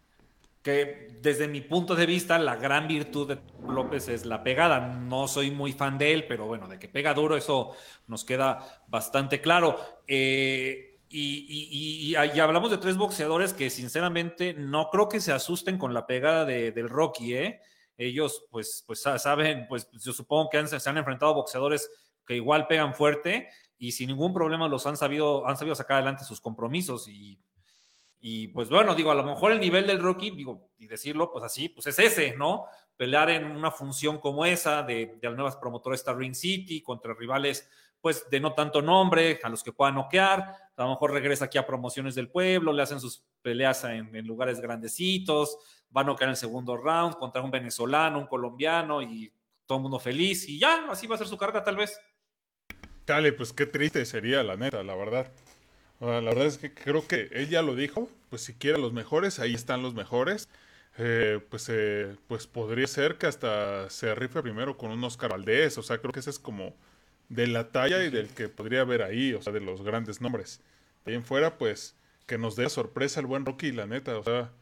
[0.64, 4.80] que desde mi punto de vista la gran virtud de López es la pegada.
[4.80, 7.72] No soy muy fan de él, pero bueno, de que pega duro eso
[8.06, 9.78] nos queda bastante claro.
[10.08, 16.06] Eh, y, hablamos de tres boxeadores que sinceramente no creo que se asusten con la
[16.06, 17.60] pegada del Rocky, ¿eh?
[17.98, 21.90] Ellos pues, pues saben, pues yo supongo que se han enfrentado boxeadores
[22.26, 23.48] que igual pegan fuerte
[23.78, 27.38] y sin ningún problema los han sabido, han sabido sacar adelante sus compromisos y
[28.26, 31.44] y pues bueno, digo, a lo mejor el nivel del Rocky, digo, y decirlo pues
[31.44, 32.64] así, pues es ese, ¿no?
[32.96, 37.12] Pelear en una función como esa de, de las nuevas promotoras esta Ring City contra
[37.12, 37.68] rivales
[38.00, 40.40] pues de no tanto nombre, a los que puedan noquear,
[40.74, 44.58] a lo mejor regresa aquí a promociones del pueblo, le hacen sus peleas en, lugares
[44.58, 45.58] grandecitos,
[45.94, 49.30] va a noquear en el segundo round contra un venezolano, un colombiano y
[49.66, 52.00] todo el mundo feliz y ya, así va a ser su carga tal vez.
[53.04, 55.30] Dale, pues qué triste sería la neta, la verdad
[56.06, 59.54] la verdad es que creo que ella lo dijo, pues si quiere los mejores, ahí
[59.54, 60.48] están los mejores.
[60.98, 65.76] Eh, pues, eh, pues podría ser que hasta se rife primero con un Oscar Valdés,
[65.76, 66.74] o sea, creo que esa es como
[67.28, 70.60] de la talla y del que podría haber ahí, o sea, de los grandes nombres.
[71.06, 74.52] ahí en fuera, pues, que nos dé sorpresa el buen Rocky, la neta, o sea,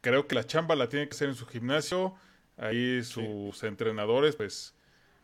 [0.00, 2.14] creo que la chamba la tiene que hacer en su gimnasio,
[2.56, 4.74] ahí sus entrenadores, pues,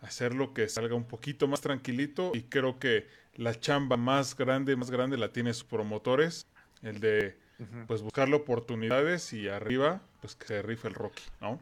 [0.00, 4.90] hacerlo que salga un poquito más tranquilito y creo que la chamba más grande, más
[4.90, 6.48] grande la tiene sus promotores,
[6.83, 7.38] el de
[7.87, 11.59] pues buscarle oportunidades y arriba pues que se rife el Rocky, ¿no?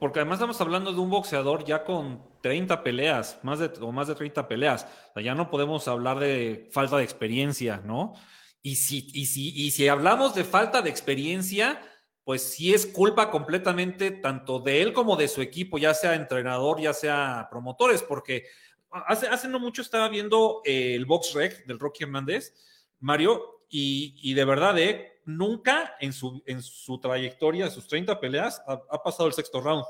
[0.00, 4.06] porque además estamos hablando de un boxeador ya con 30 peleas, más de, o más
[4.06, 4.86] de 30 peleas.
[5.10, 8.12] O sea, ya no podemos hablar de falta de experiencia, ¿no?
[8.60, 11.80] Y si, y, si, y si hablamos de falta de experiencia,
[12.22, 16.78] pues sí es culpa completamente tanto de él como de su equipo, ya sea entrenador,
[16.78, 18.44] ya sea promotores, porque
[18.92, 22.54] hace, hace no mucho estaba viendo eh, el Box Rec del Rocky Hernández,
[23.00, 28.62] Mario, y, y de verdad, eh, nunca en su, en su trayectoria, sus 30 peleas,
[28.66, 29.84] ha, pasado el sexto round.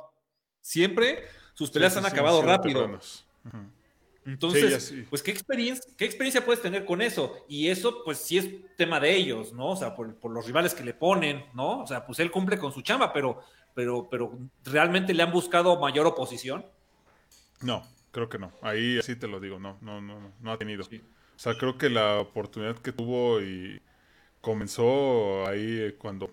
[0.61, 2.99] Siempre sus peleas han acabado rápido.
[4.25, 7.45] Entonces, pues, ¿qué experiencia, ¿qué experiencia puedes tener con eso?
[7.49, 9.71] Y eso, pues, sí es tema de ellos, ¿no?
[9.71, 11.83] O sea, por, los rivales que le ponen, ¿no?
[11.83, 13.41] O sea, pues él cumple con su chamba, pero,
[13.75, 16.65] pero, pero ¿realmente le han buscado mayor oposición?
[17.61, 18.53] No, creo que no.
[18.63, 20.85] Ahí así te lo digo, no, no, no, no ha tenido.
[20.85, 23.81] O sea, creo que la oportunidad que tuvo y
[24.41, 26.31] comenzó ahí cuando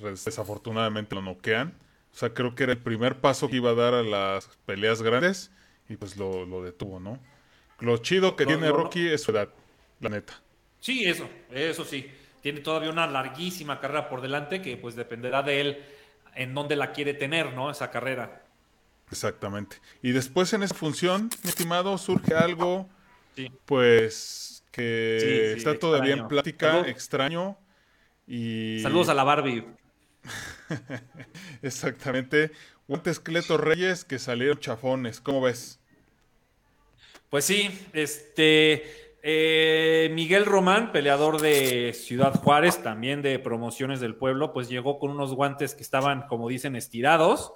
[0.00, 1.74] pues, desafortunadamente lo noquean.
[2.12, 5.00] O sea, creo que era el primer paso que iba a dar a las peleas
[5.00, 5.52] grandes
[5.88, 7.20] y pues lo, detuvo, ¿no?
[7.78, 9.48] Lo chido que tiene Rocky es su edad,
[10.00, 10.40] la neta.
[10.80, 12.10] Sí, eso, eso sí.
[12.42, 15.84] Tiene todavía una larguísima carrera por delante que pues dependerá de él
[16.34, 17.70] en dónde la quiere tener, ¿no?
[17.70, 18.42] Esa carrera.
[19.10, 19.76] Exactamente.
[20.02, 22.88] Y después en esa función, mi estimado, surge algo,
[23.66, 27.58] pues que está todavía en plática, extraño.
[28.26, 28.80] Y...
[28.82, 29.66] Saludos a la Barbie.
[31.62, 32.52] Exactamente.
[32.86, 35.20] Guantes Cleto Reyes que salieron chafones.
[35.20, 35.80] ¿Cómo ves?
[37.28, 44.52] Pues sí, este eh, Miguel Román, peleador de Ciudad Juárez, también de promociones del pueblo,
[44.52, 47.52] pues llegó con unos guantes que estaban, como dicen, estirados.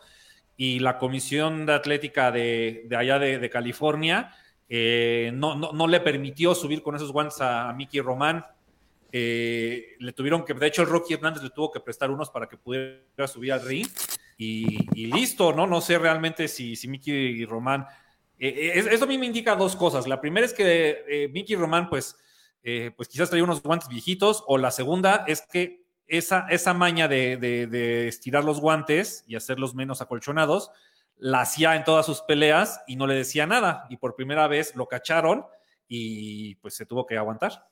[0.56, 4.32] Y la comisión de atlética de, allá de California
[4.68, 8.44] eh, no, no, le permitió subir con esos guantes a, Mickey Román.
[9.12, 12.48] Eh, le tuvieron que, de hecho, el Rocky Hernández le tuvo que prestar unos para
[12.48, 13.86] que pudiera subir al ring.
[14.36, 15.66] Y, listo, ¿no?
[15.66, 17.86] No sé realmente si, si Mickey Román.
[18.38, 20.08] Eh, eso a mí me indica dos cosas.
[20.08, 22.16] La primera es que Mickey Román, pues,
[22.96, 24.42] pues quizás traía unos guantes viejitos.
[24.46, 29.74] O la segunda es que esa, esa maña de, de estirar los guantes y hacerlos
[29.74, 30.70] menos acolchonados
[31.16, 33.86] la hacía en todas sus peleas y no le decía nada.
[33.88, 35.46] Y por primera vez lo cacharon
[35.88, 37.68] y pues se tuvo que aguantar.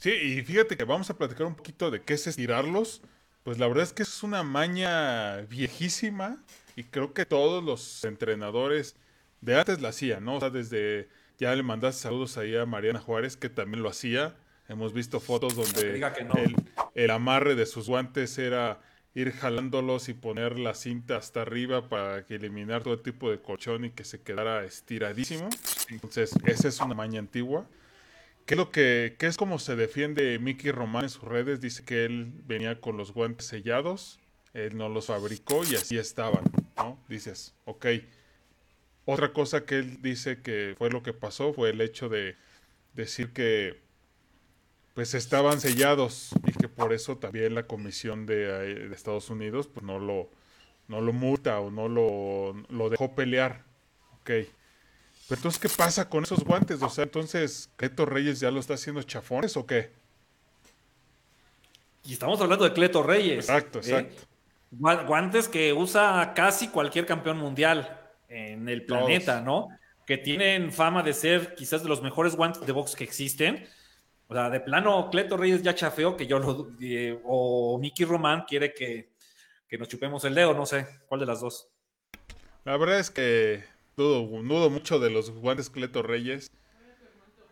[0.00, 3.02] Sí, y fíjate que vamos a platicar un poquito de qué es estirarlos.
[3.42, 6.44] Pues la verdad es que es una maña viejísima
[6.76, 8.96] y creo que todos los entrenadores
[9.40, 10.36] de antes la hacían, ¿no?
[10.36, 14.36] O sea, desde ya le mandaste saludos ahí a Mariana Juárez que también lo hacía.
[14.68, 16.56] Hemos visto fotos donde el,
[16.94, 18.80] el amarre de sus guantes era
[19.14, 23.90] ir jalándolos y poner la cinta hasta arriba para eliminar todo tipo de colchón y
[23.90, 25.48] que se quedara estiradísimo.
[25.88, 27.66] Entonces, esa es una maña antigua.
[28.46, 31.60] ¿Qué es lo que qué es como se defiende Mickey Román en sus redes?
[31.60, 34.20] Dice que él venía con los guantes sellados,
[34.54, 36.44] él no los fabricó y así estaban,
[36.76, 36.98] ¿no?
[37.08, 37.86] Dices, ok.
[39.04, 42.36] Otra cosa que él dice que fue lo que pasó fue el hecho de
[42.94, 43.80] decir que
[44.98, 50.00] pues estaban sellados y que por eso también la comisión de, Estados Unidos pues no
[50.00, 50.28] lo,
[50.88, 53.62] no lo multa o no lo, lo dejó pelear.
[54.14, 54.24] Ok.
[54.24, 54.48] Pero
[55.30, 56.82] entonces, ¿qué pasa con esos guantes?
[56.82, 59.92] O sea, entonces, ¿Cleto Reyes ya lo está haciendo chafones o qué?
[62.02, 63.48] Y estamos hablando de Cleto Reyes.
[63.48, 63.82] Exacto, ¿eh?
[63.82, 64.22] exacto.
[64.72, 69.68] Guantes que usa casi cualquier campeón mundial en el planeta, ¿no?
[70.04, 73.64] Que tienen fama de ser quizás de los mejores guantes de box que existen
[74.28, 76.70] o sea, de plano, Cleto Reyes ya chafeó que yo lo.
[76.80, 79.10] Eh, o Mickey Román quiere que,
[79.78, 81.70] nos chupemos el dedo, no sé, ¿cuál de las dos?
[82.64, 83.64] La verdad es que
[83.96, 86.50] dudo, dudo mucho de los guantes Cleto Reyes.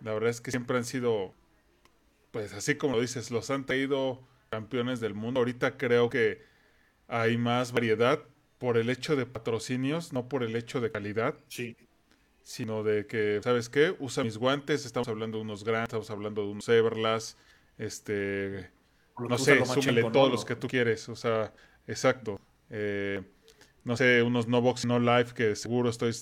[0.03, 1.33] La verdad es que siempre han sido,
[2.31, 5.41] pues así como lo dices, los han traído campeones del mundo.
[5.41, 6.43] Ahorita creo que
[7.09, 8.21] hay más variedad
[8.59, 11.37] por el hecho de patrocinios, no por el hecho de calidad.
[11.49, 11.75] Sí
[12.47, 13.97] sino de que, ¿sabes qué?
[13.99, 17.37] Usa mis guantes, estamos hablando de unos grandes, estamos hablando de unos Everlast,
[17.77, 18.71] este,
[19.19, 21.53] no sé, súmele todos los que tú quieres, o sea,
[21.89, 22.41] exacto.
[22.71, 23.21] Eh,
[23.83, 26.15] no sé, unos no box, no live, que seguro estoy,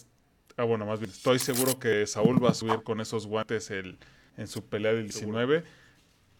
[0.56, 3.98] ah, bueno, más bien, estoy seguro que Saúl va a subir con esos guantes el,
[4.38, 5.62] en su pelea del 19.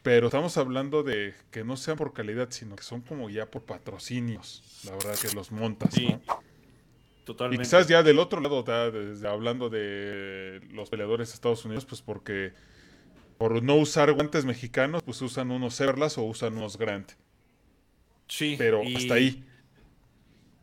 [0.03, 3.65] Pero estamos hablando de que no sean por calidad, sino que son como ya por
[3.65, 4.83] patrocinios.
[4.85, 5.95] La verdad que los montas.
[7.25, 7.63] Totalmente.
[7.63, 12.03] Y quizás ya del otro lado, desde, hablando de los peleadores de Estados Unidos, pues
[12.03, 12.53] porque
[13.39, 17.13] por no usar guantes mexicanos, pues usan unos Everlas o usan unos Grant.
[18.29, 18.55] Sí.
[18.59, 19.45] Pero hasta ahí.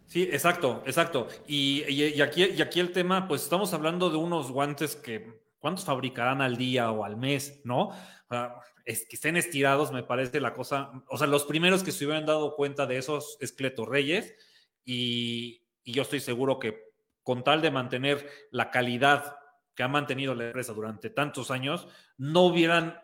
[0.07, 1.27] Sí, exacto, exacto.
[1.47, 6.41] Y, aquí, y aquí el tema, pues estamos hablando de unos guantes que, ¿cuántos fabricarán
[6.41, 7.61] al día o al mes?
[7.63, 7.91] ¿No?
[8.85, 10.91] es, que estén estirados, me parece la cosa.
[11.07, 14.35] O sea, los primeros que se hubieran dado cuenta de esos es Cleto Reyes.
[14.85, 16.91] Y, y yo estoy seguro que
[17.23, 19.37] con tal de mantener la calidad
[19.75, 22.99] que ha mantenido la empresa durante tantos años, no hubieran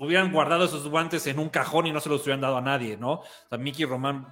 [0.00, 2.96] hubieran guardado esos guantes en un cajón y no se los hubieran dado a nadie,
[2.96, 3.12] ¿no?
[3.12, 4.26] O sea, Mickey Román,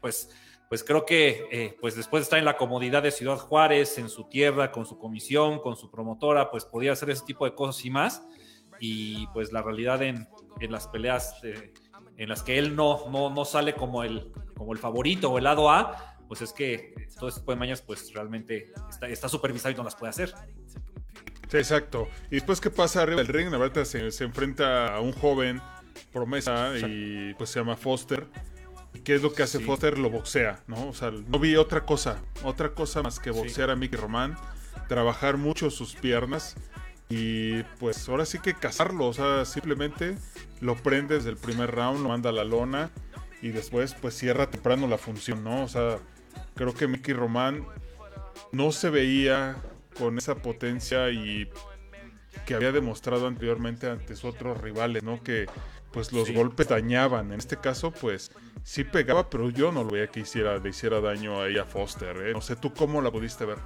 [0.00, 0.28] pues
[0.68, 4.08] pues creo que eh, pues después de estar en la comodidad de Ciudad Juárez, en
[4.08, 7.84] su tierra, con su comisión, con su promotora, pues podía hacer ese tipo de cosas
[7.84, 8.26] y más.
[8.80, 10.26] Y pues la realidad en,
[10.60, 11.36] en las peleas
[12.16, 15.44] en las que él no, no, no sale como el, como el favorito o el
[15.44, 19.74] lado A, pues es que todo este tipo de mañas pues realmente está, está supervisado
[19.74, 20.32] y no las puede hacer.
[21.50, 22.08] Sí, exacto.
[22.30, 23.50] Y después, ¿qué pasa arriba del ring?
[23.50, 25.60] La verdad se, se enfrenta a un joven
[26.10, 28.26] promesa y pues se llama Foster
[29.04, 29.98] ¿Qué es lo que hace Foster?
[29.98, 30.88] Lo boxea, ¿no?
[30.88, 34.34] O sea, no vi otra cosa, otra cosa más que boxear a Mickey Román,
[34.88, 36.56] trabajar mucho sus piernas
[37.10, 40.16] y pues ahora sí que cazarlo, o sea, simplemente
[40.62, 42.90] lo prende desde el primer round, lo manda a la lona
[43.42, 45.62] y después pues cierra temprano la función, ¿no?
[45.62, 45.98] O sea,
[46.54, 47.66] creo que Mickey Román
[48.52, 49.56] no se veía
[49.98, 51.48] con esa potencia y
[52.46, 55.22] que había demostrado anteriormente ante sus otros rivales, ¿no?
[55.22, 55.46] Que
[55.92, 57.32] pues los golpes dañaban.
[57.32, 58.32] En este caso, pues
[58.64, 62.16] sí pegaba, pero yo no lo veía que hiciera, le hiciera daño ahí a Foster.
[62.16, 62.32] ¿eh?
[62.32, 63.58] No sé, ¿tú cómo la pudiste ver?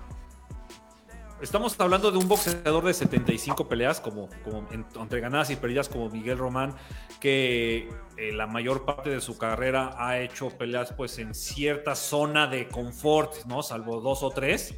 [1.40, 6.08] Estamos hablando de un boxeador de 75 peleas, como, como entre ganadas y perdidas, como
[6.08, 6.74] Miguel Román,
[7.20, 12.46] que eh, la mayor parte de su carrera ha hecho peleas pues en cierta zona
[12.46, 13.62] de confort, ¿no?
[13.62, 14.74] Salvo dos o tres.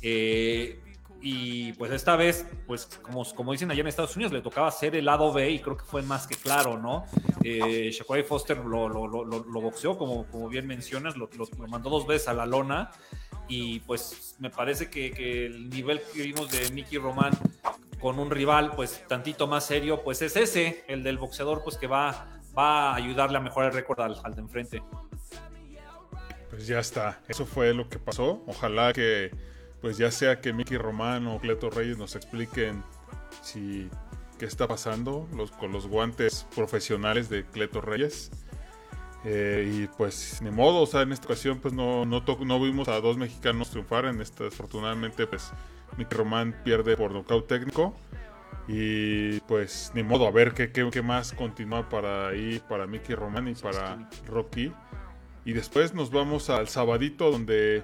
[0.00, 0.80] Eh,
[1.20, 4.94] y pues esta vez, pues como, como dicen allá en Estados Unidos, le tocaba hacer
[4.94, 7.06] el lado B y creo que fue más que claro, ¿no?
[7.42, 7.90] Eh,
[8.24, 11.28] Foster lo, lo, lo, boxeó, como, como bien mencionas, lo,
[11.66, 12.92] mandó dos veces a la lona
[13.48, 17.32] y pues me parece que, el nivel que vimos de Mickey Román
[18.00, 21.86] con un rival pues tantito más serio, pues es ese, el del boxeador pues que
[21.86, 24.82] va, va a ayudarle a mejorar el récord al, al de enfrente.
[26.50, 29.30] Pues ya está, eso fue lo que pasó, ojalá que
[29.80, 32.82] pues ya sea que Mickey Romano o Cleto Reyes nos expliquen
[33.42, 33.88] si
[34.38, 38.30] qué está pasando los, con los guantes profesionales de Cleto Reyes.
[39.24, 42.88] Eh, y pues ni modo, o sea, en esta ocasión pues no, no, no vimos
[42.88, 44.06] a dos mexicanos triunfar.
[44.06, 45.50] En esta, desafortunadamente, pues
[45.96, 47.94] Mickey Román pierde por nocaut técnico.
[48.66, 53.14] Y pues ni modo, a ver qué, qué, qué más continúa para ahí, para Mickey
[53.14, 54.72] Román y para Rocky.
[55.44, 57.82] Y después nos vamos al sabadito donde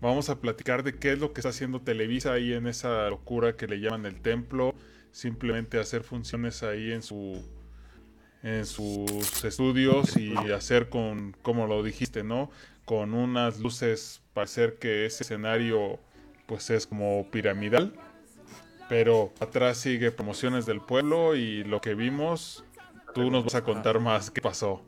[0.00, 3.56] Vamos a platicar de qué es lo que está haciendo Televisa ahí en esa locura
[3.56, 4.74] que le llaman el templo.
[5.10, 7.42] Simplemente hacer funciones ahí en su
[8.42, 12.50] en sus estudios y hacer con, como lo dijiste, ¿no?
[12.84, 15.98] Con unas luces para hacer que ese escenario
[16.46, 17.94] pues es como piramidal.
[18.88, 22.64] Pero atrás sigue promociones del pueblo y lo que vimos,
[23.14, 24.82] tú nos vas a contar más qué pasó.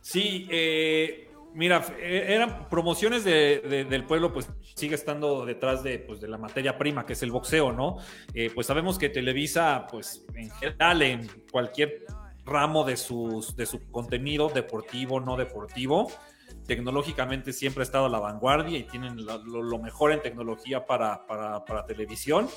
[0.00, 6.28] Sí, eh, Mira, eh, eran promociones del pueblo, pues sigue estando detrás de, pues, de
[6.28, 7.98] la materia prima, que es el boxeo, ¿no?
[8.32, 12.06] Eh, pues sabemos que Televisa, pues en general, en cualquier
[12.44, 16.08] ramo de, sus, de su contenido, deportivo, no deportivo,
[16.66, 21.84] tecnológicamente siempre ha estado a la vanguardia y tienen lo, mejor en tecnología para, para,
[21.86, 22.48] televisión.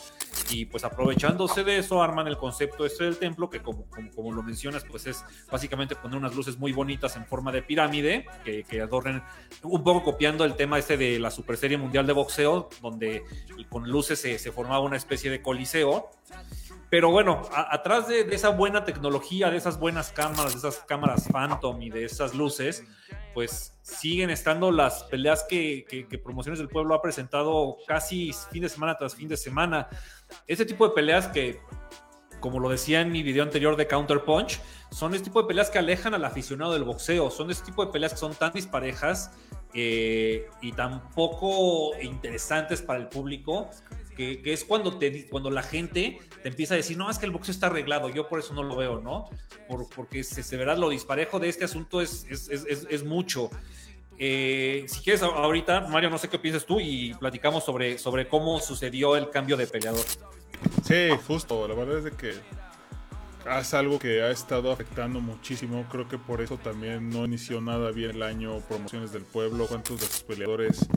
[0.52, 4.44] Y pues aprovechándose de eso, arman el concepto este del templo, que como, como, lo
[4.44, 8.82] mencionas, pues es básicamente poner unas luces muy bonitas en forma de pirámide, que, que
[8.82, 9.24] adornen,
[9.64, 13.24] un poco copiando el tema este de la Super Serie Mundial de Boxeo, donde
[13.70, 16.10] con luces se formaba una especie de coliseo.
[16.96, 21.82] Pero bueno, atrás de, esa buena tecnología, de esas buenas cámaras, de esas cámaras Phantom
[21.82, 22.86] y de esas luces,
[23.34, 25.86] pues siguen estando las peleas que,
[26.24, 29.90] Promociones del Pueblo ha presentado casi fin de semana tras fin de semana.
[30.48, 31.60] Ese tipo de peleas que,
[32.40, 35.70] como lo decía en mi video anterior de Counter Punch, son ese tipo de peleas
[35.70, 39.32] que alejan al aficionado del boxeo, son ese tipo de peleas que son tan disparejas
[39.74, 43.70] eh, y tan poco interesantes para el público
[44.16, 47.32] que, es cuando, te, cuando la gente te empieza a decir, no, es que el
[47.32, 49.30] boxeo está arreglado, yo por eso no lo veo, ¿no?
[49.68, 53.50] Por, porque se, se, verá lo disparejo de este asunto es, es, es, es mucho.
[54.18, 58.60] Eh, si quieres ahorita, Mario, no sé qué piensas tú y platicamos sobre, sobre cómo
[58.60, 60.06] sucedió el cambio de peleador.
[60.84, 62.34] Sí, justo, la verdad es de que
[63.60, 65.86] es algo que ha estado afectando muchísimo.
[65.92, 69.68] Creo que por eso también no inició nada bien el año Promociones del Pueblo.
[69.68, 70.88] ¿Cuántos de sus peleadores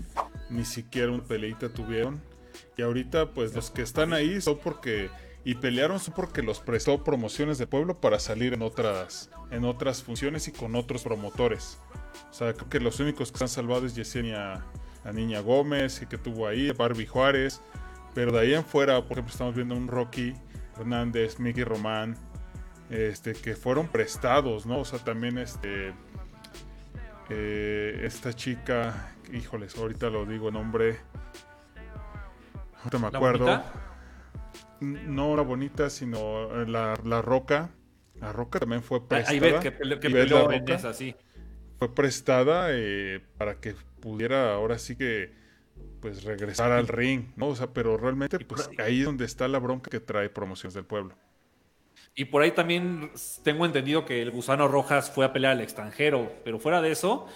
[0.51, 2.21] ni siquiera una peleita tuvieron.
[2.77, 5.11] Y ahorita, pues los que están ahí son porque.
[5.45, 10.03] Y pelearon son porque los prestó promociones de pueblo para salir en otras, en otras
[10.03, 11.79] funciones y con otros promotores.
[12.31, 14.65] O sea, creo que los únicos que se han salvado es Yesenia,
[15.05, 17.63] la niña Gómez, y que tuvo ahí, Barbie Juárez.
[18.15, 20.35] Pero de ahí en fuera, por ejemplo, estamos viendo un Rocky
[20.79, 22.17] Hernández, Mickey Román,
[22.91, 24.81] este, que fueron prestados, ¿no?
[24.81, 25.95] O sea, también este.
[27.31, 30.99] Eh, esta chica, híjoles, ahorita lo digo nombre.
[32.79, 33.63] Ahorita me acuerdo.
[34.81, 37.71] No la bonita, sino la, la roca.
[38.21, 39.33] La roca también fue prestada.
[39.33, 41.15] Ahí ves que, que
[41.79, 45.37] Fue prestada eh, para que pudiera ahora sí que
[46.01, 47.49] pues regresar al ring, ¿no?
[47.49, 50.85] O sea, pero realmente pues ahí es donde está la bronca que trae promociones del
[50.85, 51.15] pueblo.
[52.15, 53.11] Y por ahí también
[53.43, 57.27] tengo entendido que el Gusano Rojas fue a pelear al extranjero, pero fuera de eso,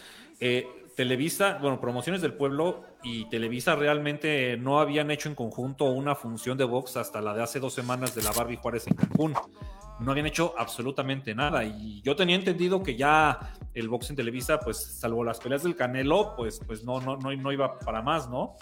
[0.40, 0.66] eh,
[0.96, 6.58] Televisa, bueno, Promociones del Pueblo y Televisa realmente no habían hecho en conjunto una función
[6.58, 9.34] de box hasta la de hace dos semanas de la Barbie Juárez en Cancún.
[10.00, 11.64] No habían hecho absolutamente nada.
[11.64, 15.76] Y yo tenía entendido que ya el box en Televisa, pues salvo las peleas del
[15.76, 18.56] Canelo, pues, pues no, no, no, no iba para más, ¿no?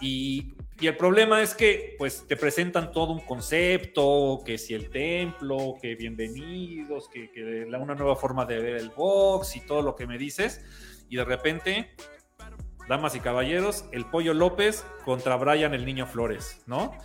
[0.00, 5.74] Y, el problema es que pues te presentan todo un concepto, que si el templo,
[5.78, 10.06] que bienvenidos, que, que una nueva forma de ver el box y todo lo que
[10.06, 10.64] me dices
[11.10, 11.94] y de repente,
[12.88, 16.96] damas y caballeros, el Pollo López contra Brian el Niño Flores, ¿no?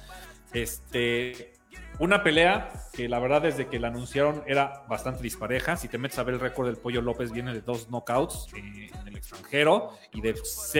[0.53, 1.53] Este,
[1.99, 5.76] una pelea que la verdad desde que la anunciaron era bastante dispareja.
[5.76, 8.89] Si te metes a ver el récord del Pollo López viene de dos knockouts eh,
[8.93, 10.36] en el extranjero y de,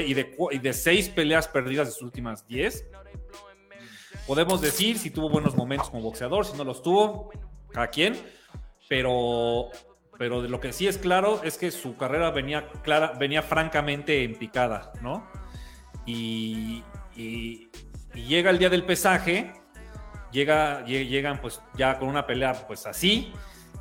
[0.06, 2.86] y, de, y de seis peleas perdidas de sus últimas diez.
[4.28, 7.32] Podemos decir si tuvo buenos momentos como boxeador, si no los tuvo,
[7.72, 8.16] cada quien.
[8.88, 9.70] Pero
[10.18, 14.24] pero de lo que sí es claro es que su carrera venía, clara, venía francamente
[14.24, 15.28] en picada, ¿no?
[16.06, 16.84] Y,
[18.14, 19.54] llega el día del pesaje,
[20.32, 23.34] llega, llegan pues ya con una pelea pues así,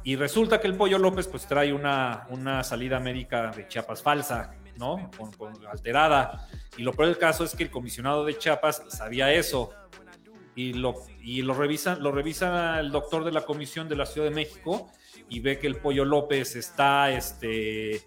[0.03, 4.55] y resulta que el Pollo López pues trae una, una salida médica de Chiapas falsa,
[4.77, 5.11] ¿no?
[5.17, 6.47] Con, alterada.
[6.77, 9.71] Y lo peor del caso es que el comisionado de Chiapas sabía eso.
[10.55, 14.29] Y lo, y lo, revisa, lo revisa el doctor de la comisión de la Ciudad
[14.29, 14.91] de México
[15.29, 18.01] y ve que el Pollo López está, este,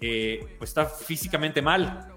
[0.00, 2.08] eh, pues está físicamente mal.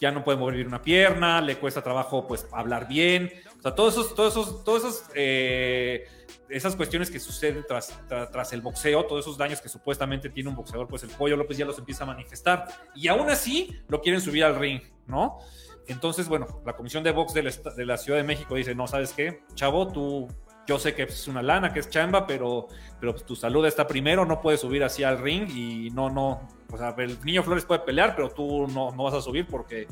[0.00, 3.30] Ya no puede mover una pierna, le cuesta trabajo pues hablar bien.
[3.58, 6.08] O sea, todos esos, todos esos, todos esos, eh,
[6.48, 10.56] esas cuestiones que suceden tras, tras, el boxeo, todos esos daños que supuestamente tiene un
[10.56, 12.66] boxeador, pues el Pollo López ya los empieza a manifestar.
[12.94, 15.38] Y aún así lo quieren subir al ring, ¿no?
[15.86, 18.86] Entonces, bueno, la Comisión de Box de la, de la Ciudad de México dice, no,
[18.86, 19.42] ¿sabes qué?
[19.54, 20.28] Chavo, tú
[20.70, 22.68] yo sé que es una lana, que es chamba, pero,
[23.00, 26.48] pero pues, tu salud está primero, no puedes subir así al ring y no, no,
[26.70, 29.88] o sea, el niño Flores puede pelear, pero tú no, no vas a subir porque,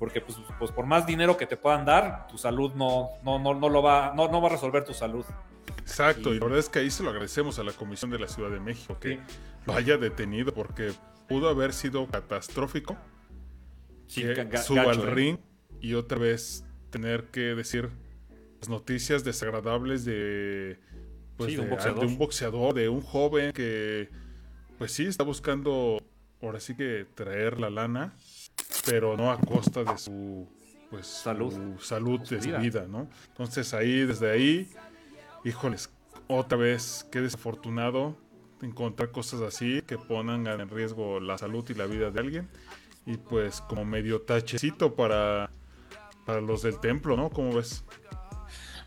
[0.00, 3.54] porque pues, pues, por más dinero que te puedan dar, tu salud no, no, no,
[3.54, 5.24] no lo va, no, no va a resolver tu salud.
[5.78, 8.26] Exacto, y, la verdad es que ahí se lo agradecemos a la Comisión de la
[8.26, 9.20] Ciudad de México que
[9.64, 10.90] lo haya detenido porque
[11.28, 12.96] pudo haber sido catastrófico
[14.08, 15.10] sí, que suba al ¿eh?
[15.10, 15.38] ring
[15.80, 17.90] y otra vez tener que decir
[18.68, 20.78] noticias desagradables de,
[21.36, 22.74] pues, de, un boxeador.
[22.74, 24.08] de, un joven que,
[24.78, 25.98] pues sí, está buscando,
[26.42, 28.14] ahora sí que traer la lana,
[28.86, 30.48] pero no a costa de su,
[30.90, 33.08] pues, salud, salud de su vida, ¿no?
[33.28, 34.70] Entonces ahí, desde ahí,
[35.44, 35.90] híjoles,
[36.28, 38.16] otra vez, qué desafortunado
[38.62, 42.48] encontrar cosas así que pongan en riesgo la salud y la vida de alguien.
[43.06, 45.50] Y pues como medio tachecito para,
[46.26, 47.30] para los del templo, ¿no?
[47.30, 47.84] ¿Cómo ves?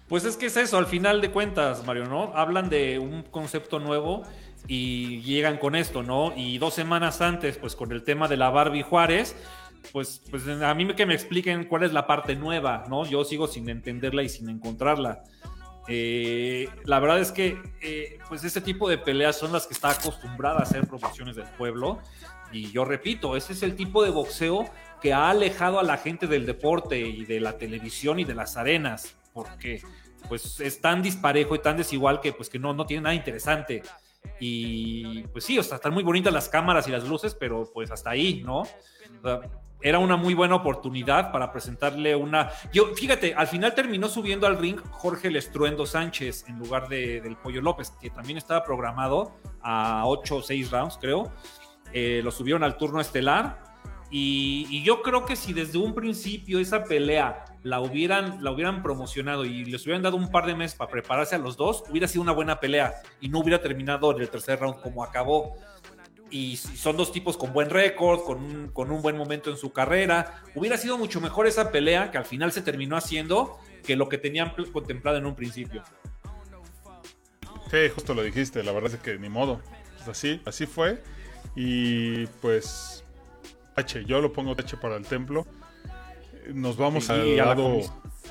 [0.08, 2.32] Pues es que es eso, al final de cuentas, Mario, ¿no?
[2.36, 4.24] Hablan de un concepto nuevo
[4.68, 6.34] y llegan con esto, ¿no?
[6.36, 9.36] Y dos semanas antes, pues con el tema de la Barbie Juárez,
[9.92, 13.06] pues, pues a mí que me expliquen cuál es la parte nueva, ¿no?
[13.06, 15.24] Yo sigo sin entenderla y sin encontrarla.
[15.88, 19.90] Eh, la verdad es que, eh, pues este tipo de peleas son las que está
[19.90, 22.00] acostumbrada a hacer promociones del pueblo.
[22.52, 24.66] Y yo repito, ese es el tipo de boxeo
[25.02, 28.56] que ha alejado a la gente del deporte y de la televisión y de las
[28.56, 29.82] arenas, porque
[30.30, 33.82] pues es tan disparejo y tan desigual que pues que no, no tiene nada interesante.
[34.40, 37.92] Y pues sí, o sea, están muy bonitas las cámaras y las luces, pero pues
[37.92, 38.64] hasta ahí, ¿no?
[39.84, 42.50] era una muy buena oportunidad para presentarle una...
[42.72, 47.36] Yo, fíjate, al final terminó subiendo al ring Jorge Lestruendo Sánchez en lugar de, del
[47.36, 51.34] Pollo López, que también estaba programado a 8 o 6 rounds, creo.
[51.92, 53.73] Eh, lo subieron al turno estelar.
[54.16, 59.44] Y, yo creo que si desde un principio esa pelea la hubieran, la hubieran promocionado
[59.44, 62.22] y les hubieran dado un par de meses para prepararse a los dos, hubiera sido
[62.22, 65.56] una buena pelea y no hubiera terminado en el tercer round como acabó.
[66.30, 69.74] y son dos tipos con buen récord, con un, con un buen momento en su
[69.74, 70.44] carrera.
[70.54, 74.20] Hubiera sido mucho mejor esa pelea que al final se terminó haciendo que lo que
[74.20, 75.84] tenían contemplado en un principio.
[77.72, 79.60] Sí, justo lo dijiste, la verdad es que ni modo.
[79.98, 81.02] Pues así, así fue.
[81.56, 83.03] Y pues,
[83.76, 85.46] H, yo lo pongo H para el templo.
[86.54, 87.80] Nos vamos al lado.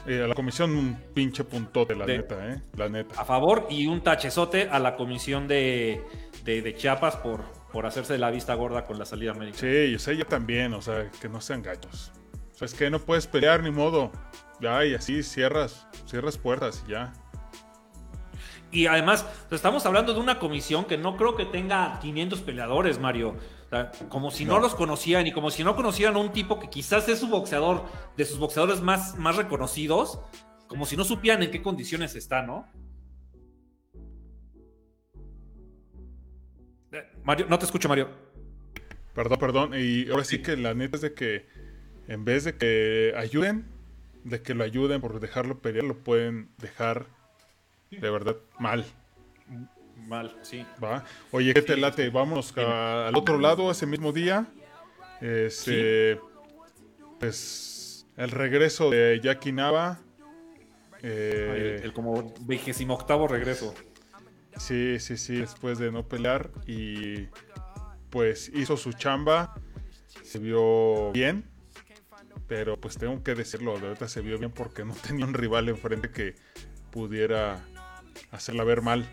[0.06, 2.62] Eh, a la comisión un pinche puntote, la neta, ¿eh?
[2.76, 3.20] La neta.
[3.20, 6.02] A favor y un tachezote a la comisión de,
[6.44, 9.58] de, Chiapas por, por hacerse la vista gorda con la salida América.
[9.58, 12.10] Sí, yo sé, yo también, o sea, que no sean gallos.
[12.52, 14.10] O sea, es que no puedes pelear ni modo.
[14.60, 17.12] Ya, y así cierras, cierras puertas y ya.
[18.72, 23.36] Y además, estamos hablando de una comisión que no creo que tenga 500 peleadores, Mario.
[24.08, 24.58] Como si no.
[24.58, 27.84] los conocían y como si no conocieran a un tipo que quizás es su boxeador,
[28.16, 30.20] de sus boxeadores más, más reconocidos,
[30.66, 32.66] como si no supieran en qué condiciones está, ¿no?
[36.92, 38.08] Eh, Mario, no te escucho, Mario.
[39.14, 39.72] Perdón, perdón.
[39.74, 41.46] Y ahora sí que la neta es de que
[42.08, 43.70] en vez de que ayuden,
[44.24, 47.06] de que lo ayuden por dejarlo pelear, lo pueden dejar
[48.00, 48.84] de verdad, mal.
[50.06, 50.64] Mal, sí.
[50.82, 51.04] ¿Va?
[51.30, 52.10] Oye, ¿qué te late?
[52.10, 54.46] Vámonos al otro lado ese mismo día.
[55.20, 56.18] Este,
[57.18, 60.00] Pues el regreso de Jackie Nava.
[61.02, 63.74] Eh, el, como vigésimo octavo regreso.
[64.56, 66.50] Sí, sí, sí, después de no pelear.
[66.66, 67.28] Y
[68.10, 69.54] pues hizo su chamba.
[70.22, 71.44] Se vio bien.
[72.48, 75.68] Pero pues tengo que decirlo, de verdad se vio bien porque no tenía un rival
[75.68, 76.34] enfrente que
[76.90, 77.64] pudiera
[78.30, 79.08] hacerla ver mal.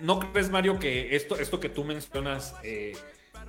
[0.00, 2.96] ¿No crees, Mario, que esto, esto que tú mencionas, eh,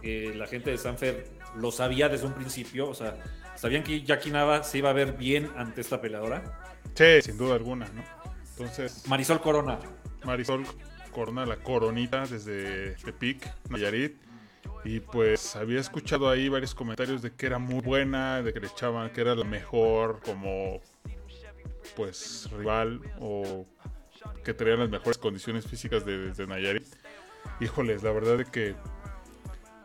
[0.03, 2.89] eh, la gente de Sanfer lo sabía desde un principio?
[2.89, 3.17] O sea,
[3.55, 6.78] ¿sabían que Jackie Nava se iba a ver bien ante esta peleadora?
[6.95, 8.03] Sí, sin duda alguna, ¿no?
[8.51, 9.07] Entonces.
[9.07, 9.80] Marisol Corona.
[10.24, 10.65] Marisol
[11.11, 14.15] Corona, la coronita desde Tepic, Nayarit.
[14.84, 18.67] Y pues había escuchado ahí varios comentarios de que era muy buena, de que le
[18.67, 20.82] echaban que era la mejor como
[21.95, 23.65] pues rival o
[24.43, 26.85] que tenían las mejores condiciones físicas de, de Nayarit.
[27.59, 28.75] Híjoles, la verdad es que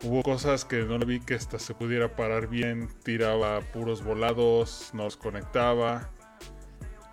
[0.03, 4.91] hubo cosas que no le vi que hasta se pudiera parar bien, tiraba puros volados,
[4.93, 6.11] nos conectaba.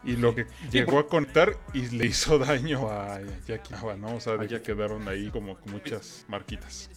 [0.03, 4.17] Y lo que llegó a conectar y le hizo daño a Jackie ¿no?
[4.17, 6.91] O sea, ya quedaron ahí como muchas marquitas.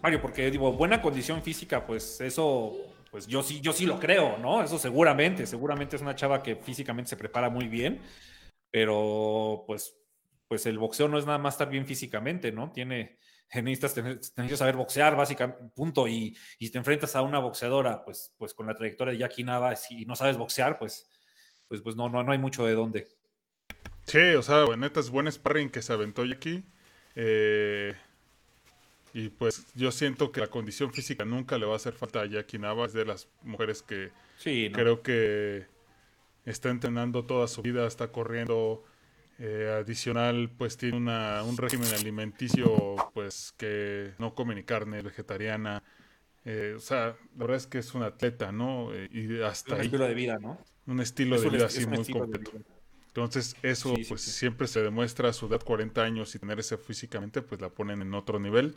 [0.00, 2.76] Mario, porque digo, buena condición física, pues eso
[3.10, 4.62] pues yo sí, yo sí lo creo, ¿no?
[4.62, 8.00] Eso seguramente, seguramente es una chava que físicamente se prepara muy bien,
[8.70, 9.94] pero pues,
[10.48, 12.70] pues el boxeo no es nada más estar bien físicamente, ¿no?
[12.72, 13.18] Tiene,
[13.54, 18.54] necesitas, tener, saber boxear, básicamente, punto, y, y te enfrentas a una boxeadora, pues, pues
[18.54, 21.08] con la trayectoria de Jackie Navas y no sabes boxear, pues,
[21.68, 23.08] pues, pues no, no, no hay mucho de dónde.
[24.04, 26.64] Sí, o sea, neta es buen sparring que se aventó Jackie.
[27.14, 27.94] Eh,
[29.12, 32.26] y pues yo siento que la condición física nunca le va a hacer falta a
[32.26, 34.10] Jackie Nava, es de las mujeres que
[34.72, 35.66] creo que
[36.44, 38.84] está entrenando toda su vida, está corriendo.
[39.42, 45.82] Eh, adicional, pues tiene una, un régimen alimenticio, pues que no come ni carne, vegetariana.
[46.44, 48.92] Eh, o sea, la verdad es que es un atleta, ¿no?
[48.92, 50.58] Eh, y hasta un estilo de vida, ¿no?
[50.86, 52.52] Un estilo de vida así muy completo.
[53.06, 57.40] Entonces, eso pues siempre se demuestra a su edad 40 años y tener ese físicamente,
[57.40, 58.76] pues la ponen en otro nivel.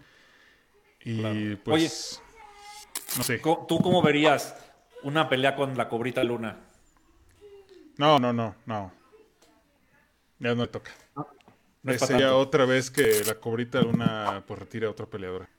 [1.04, 2.22] Y pues.
[2.24, 3.40] Oye, no sé.
[3.40, 4.56] ¿Tú cómo verías
[5.04, 6.62] una pelea con la cobrita Luna?
[7.98, 8.92] No, no, no, no.
[10.40, 10.92] Ya no le toca.
[11.16, 15.50] No, Sería otra vez que la cobrita Luna pues retire a otra peleadora.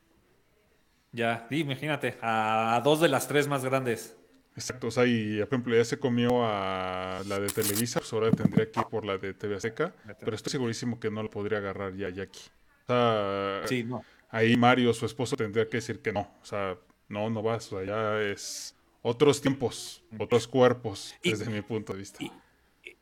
[1.13, 4.17] Ya, imagínate, a, dos de las tres más grandes.
[4.57, 8.31] Exacto, o sea, y por ejemplo ya se comió a la de Televisa, pues ahora
[8.31, 11.59] tendría que ir por la de TV Seca, pero estoy segurísimo que no lo podría
[11.59, 12.51] agarrar ya Jackie.
[12.85, 14.03] O sea, sí, no
[14.35, 16.21] ahí Mario, su esposo, tendría que decir que no.
[16.43, 16.77] O sea,
[17.09, 17.73] no, no vas.
[17.73, 18.74] O sea, ya es
[19.07, 22.25] otros tiempos, otros cuerpos, desde mi punto de vista.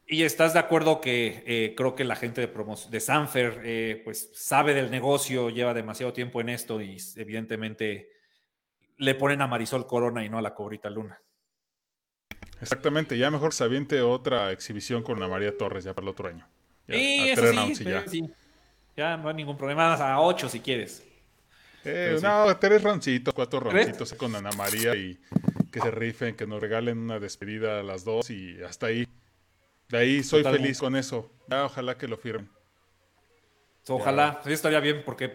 [0.04, 2.52] Y, estás de acuerdo que eh, creo que la gente de,
[2.90, 8.10] de Sanfer eh, pues sabe del negocio, lleva demasiado tiempo en esto y evidentemente
[8.98, 11.22] le ponen a Marisol Corona y no a la Cobrita Luna.
[12.60, 16.28] Exactamente, ya mejor se aviente otra exhibición con la María Torres ya para el otro
[16.28, 16.48] año.
[16.88, 16.96] Ya,
[17.62, 18.04] a sí, ya.
[18.96, 21.04] ya no hay ningún problema, a ocho si quieres.
[21.84, 25.18] Eh, no, tres roncitos, cuatro roncitos con Ana María y
[25.72, 29.08] que se rifen, que nos regalen una despedida a las dos y hasta ahí.
[29.88, 31.30] De ahí soy feliz con eso.
[31.50, 32.48] ojalá que lo firmen.
[33.88, 35.32] Ojalá, sí estaría bien porque,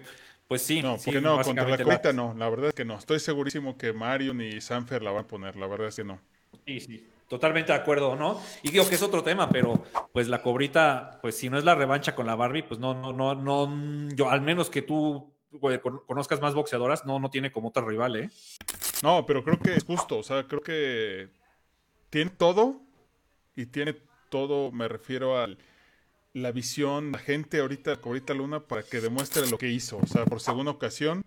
[0.48, 0.82] pues sí.
[0.82, 2.98] No, porque no, contra la cuenta no, la verdad es que no.
[2.98, 6.22] Estoy segurísimo que Mario ni Sanfer la van a poner, la verdad es que no.
[6.66, 8.42] Sí, sí, totalmente de acuerdo, ¿no?
[8.64, 9.84] Y digo que es otro tema, pero
[10.14, 13.12] pues la cobrita, pues si no es la revancha con la Barbie, pues no, no,
[13.12, 15.34] no, no, yo al menos que tú
[16.08, 18.30] conozcas más boxeadoras, no, no tiene como otra rival, ¿eh?
[19.04, 21.30] No, pero creo que es justo, o sea, creo que
[22.10, 22.82] tiene todo
[23.56, 23.96] y tiene
[24.30, 25.48] todo, me refiero a
[26.34, 30.26] la visión, la gente ahorita, ahorita Luna, para que demuestre lo que hizo, o sea,
[30.26, 31.26] por segunda ocasión.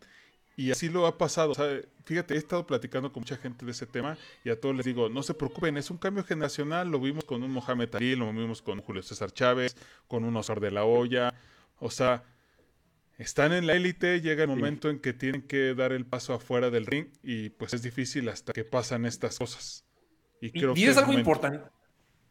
[0.57, 1.53] Y así lo ha pasado.
[1.53, 4.77] O sea, fíjate, he estado platicando con mucha gente de ese tema y a todos
[4.77, 6.89] les digo, no se preocupen, es un cambio generacional.
[6.89, 9.75] Lo vimos con un Mohamed Ali, lo vimos con Julio César Chávez,
[10.07, 11.33] con un Osar de la Hoya.
[11.79, 12.25] O sea,
[13.21, 16.71] están en la élite, llega el momento en que tienen que dar el paso afuera
[16.71, 19.85] del ring y pues es difícil hasta que pasan estas cosas.
[20.41, 21.69] Y creo que es algo importante.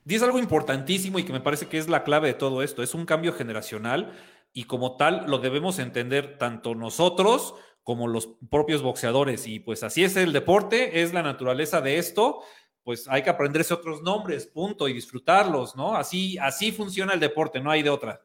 [0.08, 2.82] Y es algo importantísimo y que me parece que es la clave de todo esto.
[2.82, 4.14] Es un cambio generacional
[4.52, 9.46] y como tal lo debemos entender tanto nosotros como los propios boxeadores.
[9.46, 12.42] Y pues así es el deporte, es la naturaleza de esto.
[12.84, 15.96] Pues hay que aprenderse otros nombres, punto, y disfrutarlos, ¿no?
[15.96, 18.24] Así, así funciona el deporte, no hay de otra.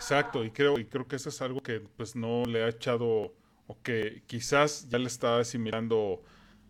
[0.00, 3.34] Exacto, y creo, y creo que eso es algo que pues no le ha echado,
[3.66, 6.22] o que quizás ya le está asimilando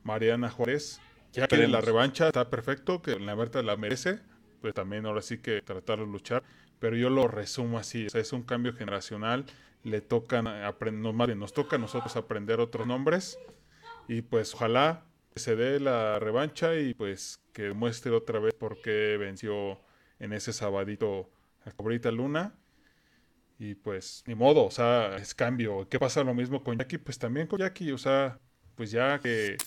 [0.02, 1.00] Mariana Juárez.
[1.32, 4.18] Ya que la revancha está perfecto, que la verdad la merece,
[4.60, 6.42] pues también ahora sí que tratar de luchar,
[6.80, 9.46] pero yo lo resumo así, o sea, es un cambio generacional,
[9.84, 13.38] le tocan aprender, más bien nos toca a nosotros aprender otros nombres
[14.08, 15.04] y pues ojalá
[15.36, 19.80] se dé la revancha y pues que muestre otra vez por qué venció
[20.18, 21.30] en ese sabadito
[21.64, 22.56] a Cobrita Luna
[23.60, 25.86] y pues, ni modo, o sea, es cambio.
[25.90, 26.96] ¿Qué pasa lo mismo con Jackie?
[26.96, 28.38] Pues también con Jackie, o sea,
[28.74, 29.58] pues ya que,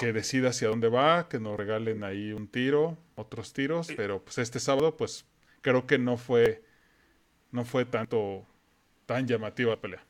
[0.00, 4.38] que decida hacia dónde va, que nos regalen ahí un tiro, otros tiros, pero pues
[4.38, 5.26] este sábado, pues
[5.60, 6.64] creo que no fue,
[7.52, 8.44] no fue tanto,
[9.06, 10.04] tan llamativa la pelea.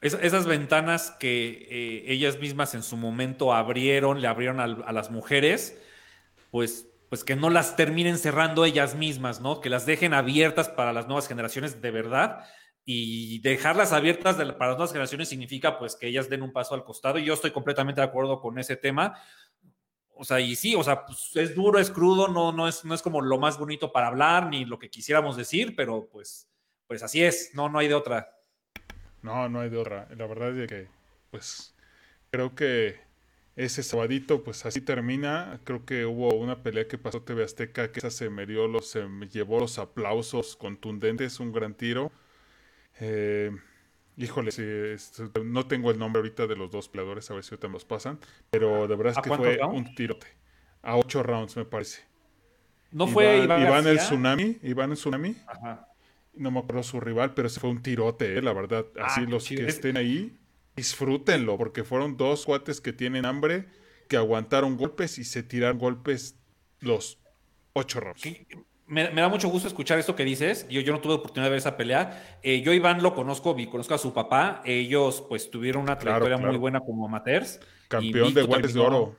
[0.00, 5.78] esas ventanas que eh, ellas mismas en su momento abrieron, le abrieron a las mujeres,
[6.50, 9.60] pues pues que no las terminen cerrando ellas mismas, ¿no?
[9.60, 12.44] Que las dejen abiertas para las nuevas generaciones de verdad.
[12.84, 16.84] Y dejarlas abiertas para las nuevas generaciones significa pues que ellas den un paso al
[16.84, 17.18] costado.
[17.18, 19.20] Y yo estoy completamente de acuerdo con ese tema.
[20.14, 22.94] O sea, y sí, o sea, pues es duro, es crudo, no, no, es, no
[22.94, 26.48] es como lo más bonito para hablar ni lo que quisiéramos decir, pero pues,
[26.86, 28.32] pues así es, no, no hay de otra.
[29.22, 30.08] No, no hay de otra.
[30.16, 30.88] La verdad es que,
[31.30, 31.74] pues,
[32.30, 33.05] creo que
[33.56, 35.60] ese sabadito, pues así termina.
[35.64, 38.90] Creo que hubo una pelea que pasó TV Azteca, que esa se me dio los,
[38.90, 42.12] se me llevó los aplausos contundentes, un gran tiro.
[43.00, 43.50] Eh,
[44.18, 44.50] híjole,
[45.42, 47.86] no tengo el nombre ahorita de los dos peleadores, a ver si ahorita me los
[47.86, 48.18] pasan,
[48.50, 50.26] pero de verdad es que fue un tirote.
[50.82, 52.04] A ocho rounds, me parece.
[52.92, 54.58] ¿No fue Iván, el Tsunami?
[54.62, 55.34] ¿Iván el Tsunami?
[55.46, 55.88] Ajá.
[56.34, 58.86] No me acuerdo su rival, pero ese fue un tirote, eh, la verdad.
[59.00, 60.38] Así ah, los que estén ahí
[60.76, 63.66] disfrútenlo, porque fueron dos cuates que tienen hambre,
[64.08, 66.38] que aguantaron golpes y se tiraron golpes
[66.80, 67.18] los
[67.72, 68.22] ocho rounds.
[68.86, 70.66] Me, da mucho gusto escuchar esto que dices.
[70.68, 72.38] Yo, yo no tuve oportunidad de ver esa pelea.
[72.42, 74.62] Eh, yo Iván lo conozco, vi, conozco a su papá.
[74.64, 77.58] Ellos pues tuvieron una trayectoria muy buena como amateurs.
[77.88, 79.16] Campeón de guantes de oro.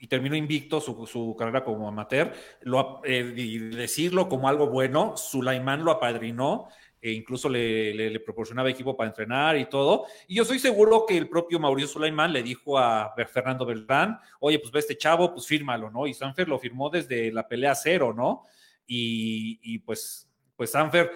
[0.00, 2.32] Y, terminó invicto su, carrera como amateur.
[2.62, 6.68] Lo, eh, y decirlo como algo bueno, Sulaimán lo apadrinó
[7.04, 10.06] e incluso le, proporcionaba equipo para entrenar y todo.
[10.26, 14.58] Y yo soy seguro que el propio Mauricio Sulaimán le dijo a Fernando Beltrán, oye,
[14.58, 16.06] pues ve este chavo, pues fírmalo, ¿no?
[16.06, 18.44] Y Sanfer lo firmó desde la pelea cero, ¿no?
[18.86, 21.12] Y, pues, pues Sanfer,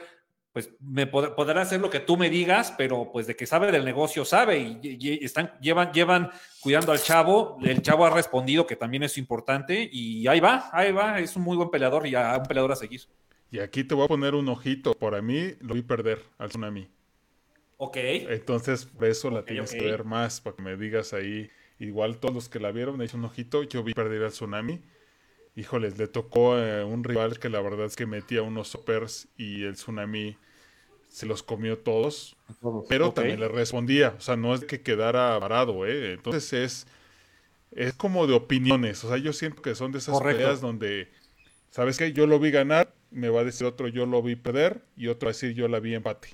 [0.53, 3.87] pues me podrá hacer lo que tú me digas, pero pues de que sabe del
[3.87, 6.31] negocio sabe y, están, llevan, llevan
[6.61, 10.93] cuidando al chavo, el chavo ha respondido que también es importante y ahí va, ahí
[10.93, 13.09] va, es un muy buen peleador y un peleador a seguir.
[13.51, 14.95] Y aquí te voy a poner un ojito.
[14.95, 16.89] Por mí lo vi perder al tsunami.
[17.79, 17.97] Ok.
[17.97, 21.51] Entonces, por eso la tienes que ver más, para que me digas ahí.
[21.79, 23.63] Igual todos los que la vieron, me hizo un ojito.
[23.63, 24.81] Yo vi perder al tsunami.
[25.55, 29.65] Híjoles, le tocó eh, un rival que la verdad es que metía unos supers y
[29.65, 30.37] el tsunami
[31.09, 32.37] se los comió todos.
[32.89, 34.15] Pero también le respondía.
[34.19, 36.13] O sea, no es que quedara varado, ¿eh?
[36.13, 36.87] Entonces es,
[37.73, 39.03] es como de opiniones.
[39.05, 41.09] O sea, yo siento que son de esas peleas donde,
[41.71, 42.13] ¿sabes qué?
[42.13, 45.27] Yo lo vi ganar, me va a decir otro yo lo vi perder y otro
[45.27, 46.29] va a decir yo la vi empate.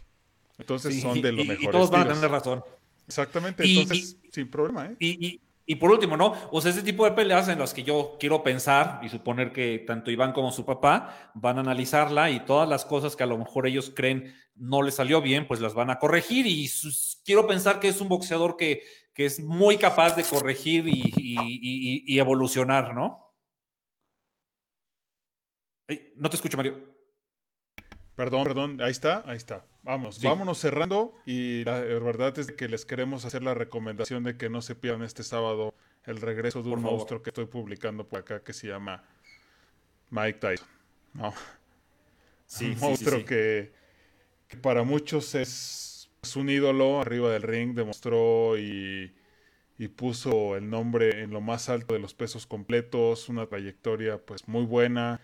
[0.59, 1.69] Entonces son de los mejores.
[1.69, 2.65] Y todos van a tener razón.
[3.07, 4.87] Exactamente, entonces sin problema.
[4.87, 4.97] ¿eh?
[4.99, 6.35] Y, y, por último, ¿no?
[6.51, 9.79] O sea, ese tipo de peleas en las que yo quiero pensar y suponer que
[9.87, 13.39] tanto Iván como su papá van a analizarla y todas las cosas que a lo
[13.39, 16.47] mejor ellos creen no les salió bien, pues las van a corregir.
[16.47, 16.71] Y
[17.25, 21.13] quiero pensar que es un boxeador que, que es muy capaz de corregir y,
[22.07, 23.25] y evolucionar, ¿no?
[26.17, 26.95] No te escucho, Mario.
[28.17, 29.67] Perdón, perdón, ahí está, ahí está.
[29.83, 34.49] Vamos, vámonos cerrando y la verdad es que les queremos hacer la recomendación de que
[34.49, 35.75] no se pierdan este sábado
[36.05, 39.05] el regreso de un monstruo que estoy publicando por acá que se llama
[40.11, 40.69] Mike Tyson.
[42.61, 43.73] un monstruo que,
[44.63, 45.91] para muchos es
[46.23, 49.15] es un ídolo arriba del ring, demostró y,
[49.77, 54.49] y puso el nombre en lo más alto de los pesos completos, una trayectoria pues
[54.49, 55.21] muy buena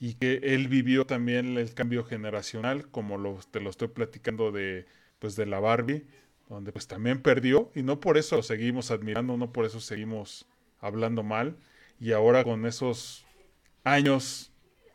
[0.00, 4.86] y que él vivió también el cambio generacional, como lo, te lo estoy platicando de,
[5.18, 6.06] pues, de la Barbie,
[6.48, 10.48] donde pues también perdió y no por eso lo seguimos admirando, no por eso seguimos
[10.80, 11.56] hablando mal
[12.00, 13.24] y ahora con esos
[13.84, 14.52] años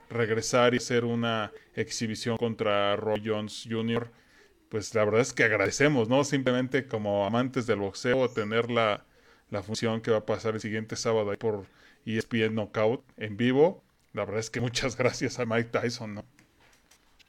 [0.10, 4.12] regresar y hacer una exhibición contra Roy Jones Jr.,
[4.70, 6.24] pues la verdad es que agradecemos, ¿no?
[6.24, 9.06] Simplemente como amantes del boxeo tener la,
[9.50, 11.68] la función que va a pasar el siguiente sábado por
[12.06, 13.85] ESPN Knockout en vivo
[14.16, 16.26] la verdad es que muchas gracias a Mike Tyson, ¿no?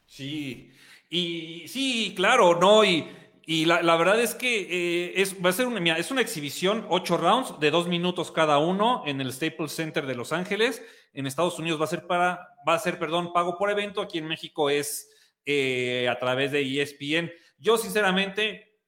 [0.07, 0.73] Sí,
[1.11, 2.85] y sí, claro, ¿no?
[2.85, 3.07] Y,
[3.45, 7.17] y la, verdad es que eh, es, va a ser una, es una exhibición, ocho
[7.17, 10.83] rounds de dos minutos cada uno en el Staples Center de Los Ángeles.
[11.13, 14.01] En Estados Unidos va a ser para, va a ser, perdón, pago por evento.
[14.01, 15.09] Aquí en México es
[15.45, 17.31] eh, a través de ESPN.
[17.59, 18.81] Yo, sinceramente,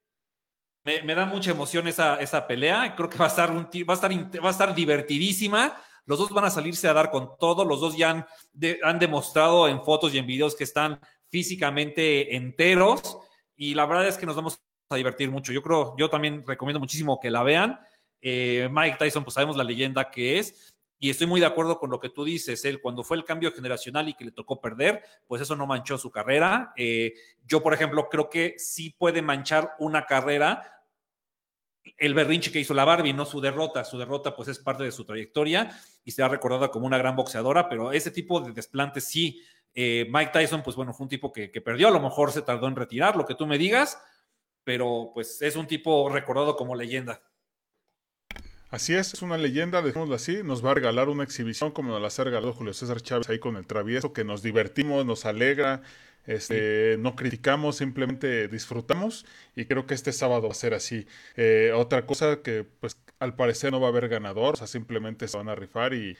[0.84, 2.94] me, da mucha emoción esa, esa pelea.
[2.96, 5.80] Creo que va a estar, un, va a estar, va a estar divertidísima.
[6.08, 7.66] Los dos van a salirse a dar con todo.
[7.66, 8.26] Los dos ya han,
[8.82, 10.98] han demostrado en fotos y en videos que están
[11.28, 13.18] físicamente enteros.
[13.54, 15.52] Y la verdad es que nos vamos a divertir mucho.
[15.52, 17.78] Yo creo, yo también recomiendo muchísimo que la vean.
[18.22, 20.74] Eh, Mike Tyson, pues sabemos la leyenda que es.
[20.98, 22.64] Y estoy muy de acuerdo con lo que tú dices.
[22.64, 25.98] Él, cuando fue el cambio generacional y que le tocó perder, pues eso no manchó
[25.98, 26.72] su carrera.
[26.74, 27.12] Eh,
[27.44, 30.77] yo, por ejemplo, creo que sí puede manchar una carrera
[31.96, 33.84] el berrinche que hizo la Barbie, no su derrota.
[33.84, 35.70] Su derrota, pues, es parte de su trayectoria
[36.04, 39.42] y se ha recordado como una gran boxeadora, pero ese tipo de desplantes sí.
[39.74, 42.66] Eh, Mike Tyson, pues bueno, fue un tipo que, perdió, a lo mejor se tardó
[42.66, 43.98] en retirar, lo que tú me digas,
[44.64, 47.22] pero pues es un tipo recordado como leyenda.
[48.70, 52.02] Así es, es una leyenda, dejémoslo así, nos va a regalar una exhibición como nos
[52.02, 55.82] la ha regalado Julio César Chávez ahí con el travieso, que nos divertimos, nos alegra,
[56.28, 59.24] este, no criticamos, simplemente disfrutamos
[59.56, 61.06] y creo que este sábado va a ser así.
[61.36, 65.26] Eh, otra cosa que pues al parecer no va a haber ganador, o sea, simplemente
[65.26, 66.16] se van a rifar y,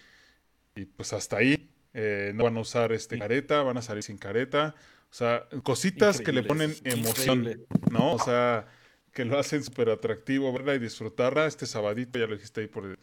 [0.97, 1.71] pues hasta ahí.
[1.93, 4.75] Eh, no van a usar este careta, van a salir sin careta.
[5.11, 8.15] O sea, cositas que le ponen emoción, ¿no?
[8.15, 8.67] O sea,
[9.13, 11.47] que lo hacen súper atractivo verla y disfrutarla.
[11.47, 12.99] Este sabadito, ya lo dijiste ahí por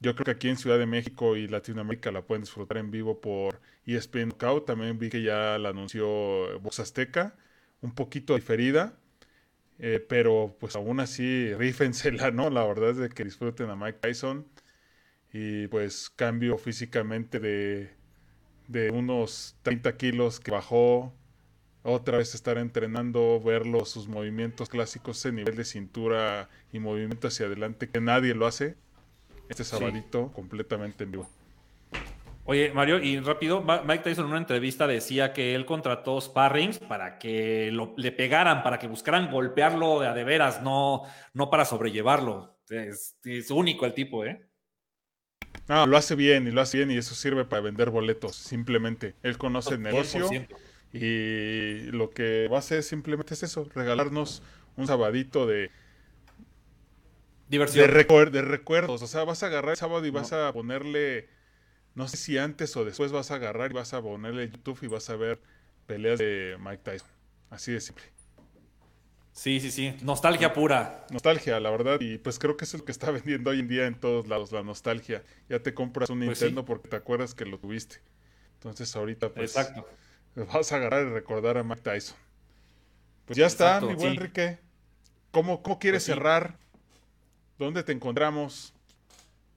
[0.00, 3.20] yo creo que aquí en Ciudad de México y Latinoamérica la pueden disfrutar en vivo
[3.20, 4.66] por ESPN Knockout.
[4.66, 7.36] También vi que ya la anunció Vox Azteca,
[7.80, 8.98] un poquito diferida,
[9.78, 12.50] eh, pero pues aún así rífensela, ¿no?
[12.50, 14.46] La verdad es de que disfruten a Mike Tyson
[15.32, 17.90] y pues cambio físicamente de,
[18.68, 21.14] de unos 30 kilos que bajó,
[21.82, 27.46] otra vez estar entrenando, verlo, sus movimientos clásicos, ese nivel de cintura y movimiento hacia
[27.46, 28.76] adelante que nadie lo hace
[29.48, 31.28] este sabadito completamente en vivo.
[32.48, 37.18] Oye, Mario, y rápido, Mike Tyson en una entrevista decía que él contrató sparrings para
[37.18, 41.02] que le pegaran, para que buscaran golpearlo de a de veras, no,
[41.34, 42.56] no para sobrellevarlo.
[42.68, 43.16] Es,
[43.50, 44.46] único el tipo, ¿eh?
[45.66, 49.16] No, lo hace bien y lo hace bien y eso sirve para vender boletos, simplemente.
[49.24, 50.28] Él conoce el negocio
[50.92, 54.44] y lo que va a hacer simplemente es eso, regalarnos
[54.76, 55.72] un sabadito de,
[57.48, 57.86] Diversión.
[57.86, 59.02] De, de recuerdos.
[59.02, 61.28] O sea, vas a agarrar el sábado y vas a ponerle.
[61.94, 64.86] No sé si antes o después vas a agarrar y vas a ponerle YouTube y
[64.86, 65.40] vas a ver
[65.86, 67.08] peleas de Mike Tyson.
[67.50, 68.04] Así de simple.
[69.36, 69.94] Sí, sí, sí.
[70.02, 71.06] Nostalgia pura.
[71.10, 72.00] Nostalgia, la verdad.
[72.00, 74.26] Y pues creo que eso es lo que está vendiendo hoy en día en todos
[74.28, 75.22] lados, la nostalgia.
[75.48, 78.00] Ya te compras un pues Nintendo porque te acuerdas que lo tuviste.
[78.54, 79.86] Entonces ahorita pues Exacto.
[80.34, 82.16] vas a agarrar y recordar a Mike Tyson.
[83.26, 84.58] Pues ya está, mi buen Enrique.
[85.32, 86.58] ¿Cómo, cómo quieres pues cerrar
[87.58, 88.74] ¿Dónde te encontramos?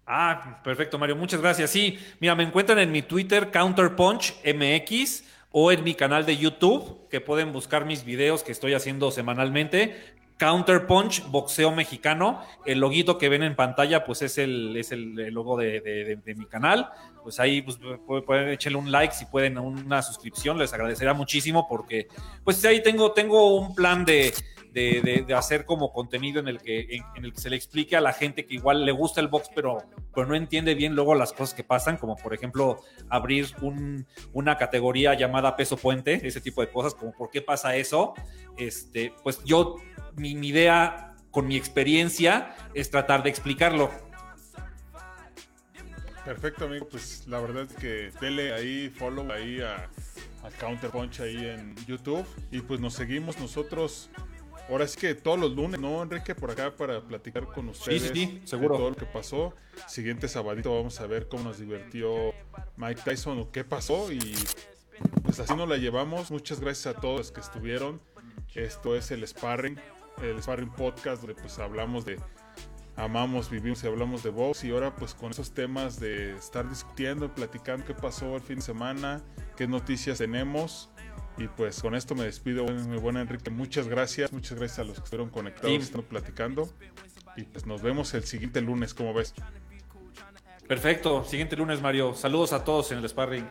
[0.05, 1.15] Ah, perfecto, Mario.
[1.15, 1.69] Muchas gracias.
[1.69, 7.07] Sí, mira, me encuentran en mi Twitter, Counterpunch MX, o en mi canal de YouTube,
[7.09, 10.17] que pueden buscar mis videos que estoy haciendo semanalmente.
[10.39, 12.41] Counterpunch, boxeo mexicano.
[12.65, 16.89] El loguito que ven en pantalla, pues es el, es el, logo de, mi canal.
[17.21, 17.77] Pues ahí pues,
[18.25, 20.57] pueden echarle un like si pueden, una suscripción.
[20.57, 22.07] Les agradecería muchísimo porque,
[22.43, 24.33] pues ahí tengo, tengo un plan de,
[24.73, 28.13] de, hacer como contenido en el, que, en, el que se le explique a la
[28.13, 29.77] gente que igual le gusta el box, pero,
[30.13, 33.47] pero no entiende bien luego las cosas que pasan, como por ejemplo abrir
[34.33, 38.13] una categoría llamada peso puente, ese tipo de cosas, como por qué pasa eso.
[38.57, 39.75] Este, pues yo,
[40.19, 43.91] mi, idea con mi experiencia es tratar de explicarlo.
[46.25, 46.87] Perfecto, amigo.
[46.87, 49.89] Pues la verdad es que dele ahí follow ahí a,
[50.43, 52.25] a Counterpunch ahí en YouTube.
[52.51, 54.09] Y pues nos seguimos nosotros
[54.69, 56.35] Ahora sí que todos los lunes, ¿no, Enrique?
[56.35, 58.03] Por acá para platicar con ustedes.
[58.03, 58.77] Sí, sí, seguro.
[58.77, 59.55] todo lo que pasó.
[59.87, 62.33] Siguiente sabadito vamos a ver cómo nos divirtió
[62.77, 64.11] Mike Tyson o qué pasó.
[64.11, 64.19] Y
[65.23, 66.29] pues así nos la llevamos.
[66.29, 67.99] Muchas gracias a todos los que estuvieron.
[68.53, 69.79] Esto es el Sparring
[70.21, 72.17] el Sparring Podcast, donde pues hablamos de
[72.95, 77.33] amamos, vivimos y hablamos de box y ahora pues con esos temas de estar discutiendo,
[77.33, 79.21] platicando qué pasó el fin de semana,
[79.55, 80.89] qué noticias tenemos.
[81.37, 83.49] Y pues con esto me despido, mi buen Enrique.
[83.49, 85.77] Muchas gracias, muchas gracias a los que estuvieron conectados, sí.
[85.77, 86.69] están platicando.
[87.37, 89.33] Y pues nos vemos el siguiente lunes, como ves.
[90.67, 92.13] Perfecto, siguiente lunes, Mario.
[92.13, 93.47] Saludos a todos en el Sparring.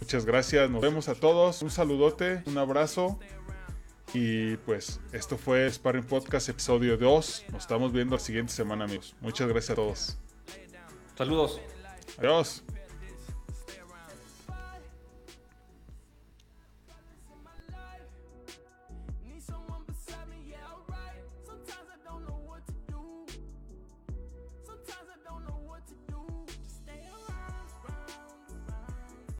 [0.00, 1.62] Muchas gracias, nos vemos a todos.
[1.62, 3.20] Un saludote, un abrazo.
[4.12, 7.44] Y pues esto fue Sparring Podcast episodio 2.
[7.52, 9.14] Nos estamos viendo la siguiente semana, amigos.
[9.20, 10.18] Muchas gracias a todos.
[11.16, 11.60] Saludos.
[12.18, 12.64] Adiós.